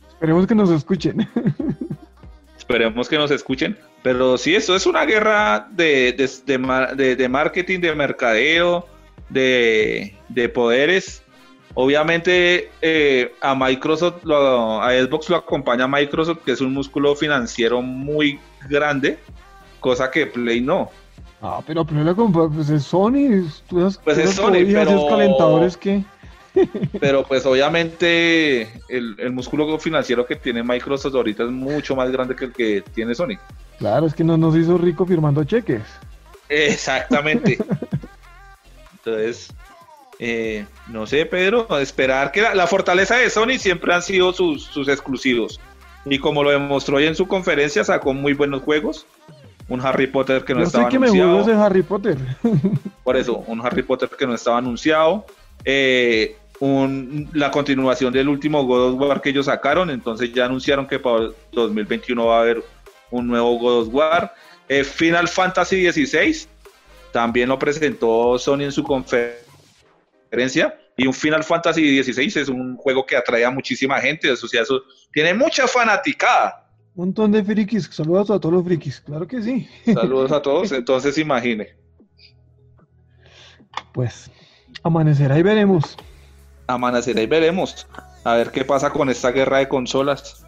Esperemos 0.10 0.48
que 0.48 0.54
nos 0.56 0.70
escuchen. 0.70 1.26
Esperemos 2.58 3.08
que 3.08 3.18
nos 3.18 3.32
escuchen. 3.32 3.78
Pero 4.04 4.38
sí, 4.38 4.54
esto 4.54 4.76
es 4.76 4.86
una 4.86 5.06
guerra 5.06 5.68
de, 5.72 6.12
de, 6.14 6.30
de 6.46 6.58
ma- 6.58 6.88
de- 6.94 7.16
de 7.16 7.30
marketing, 7.30 7.80
de 7.80 7.96
mercadeo, 7.96 8.86
de, 9.30 10.14
de 10.28 10.50
poderes. 10.50 11.24
Obviamente 11.76 12.72
eh, 12.82 13.34
a 13.42 13.54
Microsoft, 13.54 14.24
lo- 14.24 14.82
a 14.82 14.92
Xbox 14.94 15.30
lo 15.30 15.36
acompaña 15.36 15.88
Microsoft, 15.88 16.40
que 16.46 16.54
es 16.54 16.62
un 16.62 16.74
músculo 16.74 17.16
financiero 17.16 17.82
muy 17.82 18.40
grande, 18.70 19.20
cosa 19.82 20.10
que 20.10 20.26
Play 20.26 20.62
no. 20.62 20.90
Ah, 21.42 21.62
pero 21.68 21.86
pero 21.86 22.50
pues 22.50 22.70
es 22.70 22.84
Sony. 22.84 23.46
Tú 23.68 23.92
pues 24.04 24.18
es 24.18 24.32
Sony, 24.32 24.64
pero... 24.66 25.08
calentadores 25.08 25.78
que... 25.78 26.04
pero 27.02 27.24
pues 27.24 27.46
obviamente 27.46 28.62
el, 28.88 29.16
el, 29.20 29.32
músculo 29.34 29.78
financiero 29.78 30.26
que 30.26 30.38
tiene 30.38 30.64
Microsoft 30.64 31.14
ahorita 31.14 31.44
es 31.44 31.50
mucho 31.52 31.98
más 31.98 32.10
grande 32.10 32.34
que 32.34 32.46
el 32.46 32.54
que 32.54 32.84
tiene 32.94 33.14
Sony. 33.14 33.38
Claro, 33.78 34.06
es 34.06 34.14
que 34.14 34.24
no 34.24 34.38
nos 34.38 34.56
hizo 34.56 34.78
rico 34.78 35.06
firmando 35.06 35.44
cheques. 35.44 35.84
Exactamente. 36.48 37.58
Entonces, 38.94 39.50
eh, 40.20 40.66
no 40.88 41.06
sé, 41.08 41.26
Pedro, 41.26 41.68
esperar 41.80 42.32
que 42.32 42.42
la, 42.42 42.68
fortaleza 42.68 43.18
de 43.18 43.30
Sony 43.30 43.58
siempre 43.58 43.94
han 43.94 44.02
sido 44.02 44.34
sus, 44.34 44.64
sus 44.64 44.88
exclusivos. 44.88 45.60
Y 46.06 46.20
como 46.20 46.44
lo 46.44 46.52
demostró 46.52 46.98
hoy 46.98 47.08
en 47.08 47.16
su 47.16 47.28
conferencia, 47.28 47.84
sacó 47.84 48.14
muy 48.14 48.34
buenos 48.34 48.62
juegos 48.62 49.08
un 49.68 49.82
Harry 49.82 50.08
Potter 50.08 50.44
que 50.44 50.54
no 50.54 50.64
estaba 50.64 50.86
sé 50.86 50.90
que 50.92 50.98
anunciado. 50.98 51.46
me 51.46 51.54
Harry 51.54 51.82
Potter. 51.82 52.18
Por 53.04 53.18
eso, 53.18 53.44
un 53.48 53.66
Harry 53.66 53.84
Potter 53.84 54.10
que 54.10 54.28
no 54.28 54.36
estaba 54.36 54.58
anunciado. 54.58 55.26
Eh, 55.64 56.38
un, 56.60 57.30
la 57.34 57.52
continuación 57.52 58.14
del 58.14 58.30
último 58.30 58.64
God 58.66 58.94
of 58.94 59.02
War 59.02 59.22
que 59.22 59.30
ellos 59.30 59.48
sacaron. 59.48 59.90
Entonces 59.90 60.32
ya 60.34 60.46
anunciaron 60.46 60.88
que 60.88 61.00
para 61.00 61.30
2021 61.52 62.26
va 62.26 62.38
a 62.38 62.42
haber 62.42 62.64
un 63.12 63.28
nuevo 63.28 63.58
God 63.58 63.82
of 63.82 63.94
War. 63.94 64.34
Eh, 64.68 64.84
Final 64.84 65.28
Fantasy 65.28 65.92
XVI 65.92 66.48
también 67.12 67.50
lo 67.50 67.58
presentó 67.58 68.38
Sony 68.38 68.62
en 68.62 68.72
su 68.72 68.84
conferencia. 68.84 69.45
Y 70.98 71.08
un 71.08 71.14
Final 71.14 71.44
Fantasy 71.44 72.04
XVI 72.04 72.42
es 72.42 72.50
un 72.50 72.78
juego 72.78 73.06
que 73.06 73.18
atrae 73.18 73.46
a 73.46 73.52
muchísima 73.52 74.00
gente. 74.00 74.32
O 74.32 74.36
sea, 74.36 74.62
eso 74.62 74.82
tiene 75.12 75.34
mucha 75.34 75.68
fanaticada. 75.68 76.70
Un 76.96 77.08
montón 77.08 77.32
de 77.32 77.44
frikis. 77.44 77.90
Saludos 77.92 78.32
a 78.32 78.40
todos 78.40 78.56
los 78.56 78.64
frikis. 78.64 79.02
Claro 79.02 79.28
que 79.28 79.42
sí. 79.42 79.68
Saludos 79.86 80.32
a 80.32 80.42
todos. 80.42 80.72
Entonces 80.74 81.18
imagine. 81.18 81.76
Pues 83.94 84.32
amanecerá 84.84 85.38
y 85.38 85.44
veremos. 85.44 85.98
Amanecerá 86.68 87.22
y 87.22 87.28
veremos. 87.28 87.88
A 88.24 88.36
ver 88.36 88.52
qué 88.52 88.64
pasa 88.64 88.90
con 88.90 89.10
esta 89.10 89.32
guerra 89.32 89.60
de 89.60 89.68
consolas. 89.68 90.46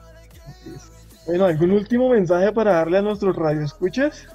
Bueno, 1.26 1.46
¿algún 1.46 1.72
último 1.72 2.10
mensaje 2.10 2.52
para 2.54 2.74
darle 2.74 3.00
a 3.00 3.02
nuestros 3.02 3.36
radioescuchas? 3.36 4.28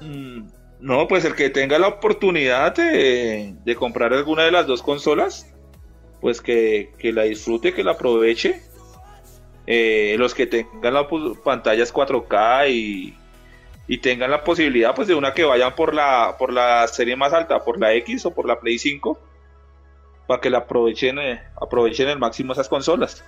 Mm, 0.00 0.46
no, 0.80 1.08
pues 1.08 1.24
el 1.24 1.34
que 1.34 1.50
tenga 1.50 1.78
la 1.78 1.88
oportunidad 1.88 2.74
de, 2.74 3.76
comprar 3.78 4.12
alguna 4.12 4.44
de 4.44 4.50
las 4.50 4.66
dos 4.66 4.82
consolas, 4.82 5.52
pues 6.20 6.40
que, 6.40 6.92
que 6.98 7.12
la 7.12 7.22
disfrute, 7.22 7.72
que 7.72 7.84
la 7.84 7.92
aproveche 7.92 8.62
eh, 9.72 10.16
los 10.18 10.34
que 10.34 10.48
tengan 10.48 10.94
las 10.94 11.06
pantallas 11.44 11.94
4K 11.94 12.70
y, 12.70 13.16
tengan 13.98 14.30
la 14.30 14.42
posibilidad 14.42 14.94
pues 14.94 15.06
de 15.06 15.14
una 15.14 15.32
que 15.32 15.44
vayan 15.44 15.74
por 15.74 15.94
la 15.94 16.36
por 16.38 16.52
la 16.52 16.86
serie 16.88 17.14
más 17.14 17.32
alta, 17.32 17.62
por 17.64 17.78
la 17.78 17.92
X 17.94 18.26
o 18.26 18.32
por 18.32 18.46
la 18.46 18.58
Play 18.58 18.78
5, 18.78 19.18
para 20.26 20.40
que 20.40 20.50
la 20.50 20.58
aprovechen 20.58 21.20
eh, 21.20 21.40
aprovechen 21.60 22.08
el 22.08 22.18
máximo 22.18 22.52
esas 22.52 22.68
consolas. 22.68 23.24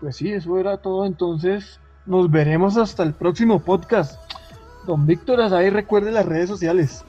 Pues 0.00 0.16
sí, 0.16 0.32
eso 0.32 0.58
era 0.58 0.76
todo 0.78 1.06
entonces. 1.06 1.80
Nos 2.06 2.30
veremos 2.30 2.76
hasta 2.76 3.02
el 3.02 3.14
próximo 3.14 3.64
podcast. 3.64 4.25
Don 4.86 5.06
Víctor, 5.06 5.40
ahí 5.40 5.70
recuerde 5.70 6.12
las 6.12 6.26
redes 6.26 6.48
sociales. 6.48 7.04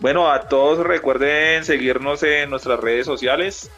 Bueno, 0.00 0.30
a 0.30 0.48
todos 0.48 0.78
recuerden 0.78 1.64
seguirnos 1.64 2.22
en 2.22 2.50
nuestras 2.50 2.78
redes 2.78 3.04
sociales. 3.04 3.70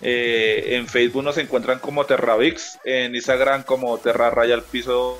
Eh, 0.00 0.76
en 0.76 0.86
Facebook 0.86 1.22
nos 1.22 1.36
encuentran 1.36 1.78
como 1.78 2.06
TerraVix, 2.06 2.78
en 2.84 3.14
Instagram 3.14 3.64
como 3.64 3.98
Terra 3.98 4.30
Raya 4.30 4.54
al 4.54 4.62
Piso 4.62 5.18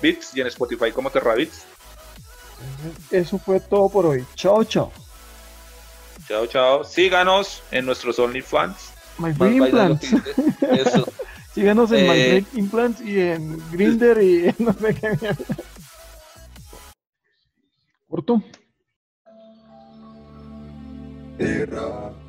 Bits 0.00 0.36
y 0.36 0.42
en 0.42 0.46
Spotify 0.48 0.92
como 0.92 1.10
TerraVix. 1.10 1.64
Eso 3.10 3.38
fue 3.38 3.60
todo 3.60 3.88
por 3.88 4.06
hoy. 4.06 4.24
Chao, 4.34 4.62
chao. 4.64 4.92
Chao, 6.28 6.46
chao. 6.46 6.84
Síganos 6.84 7.62
en 7.70 7.86
nuestros 7.86 8.18
OnlyFans. 8.18 8.92
My 9.18 9.30
Implants. 9.56 10.06
Síganos 11.54 11.92
en 11.92 12.08
My 12.08 12.18
eh, 12.18 12.44
Implants 12.54 13.00
y 13.00 13.20
en 13.20 13.62
Grinder 13.70 14.22
y 14.22 14.48
en 14.48 14.54
no 14.64 14.72
sé 14.72 14.94
qué. 14.94 15.18
Corto. 18.12 18.42
Terra. 21.38 22.21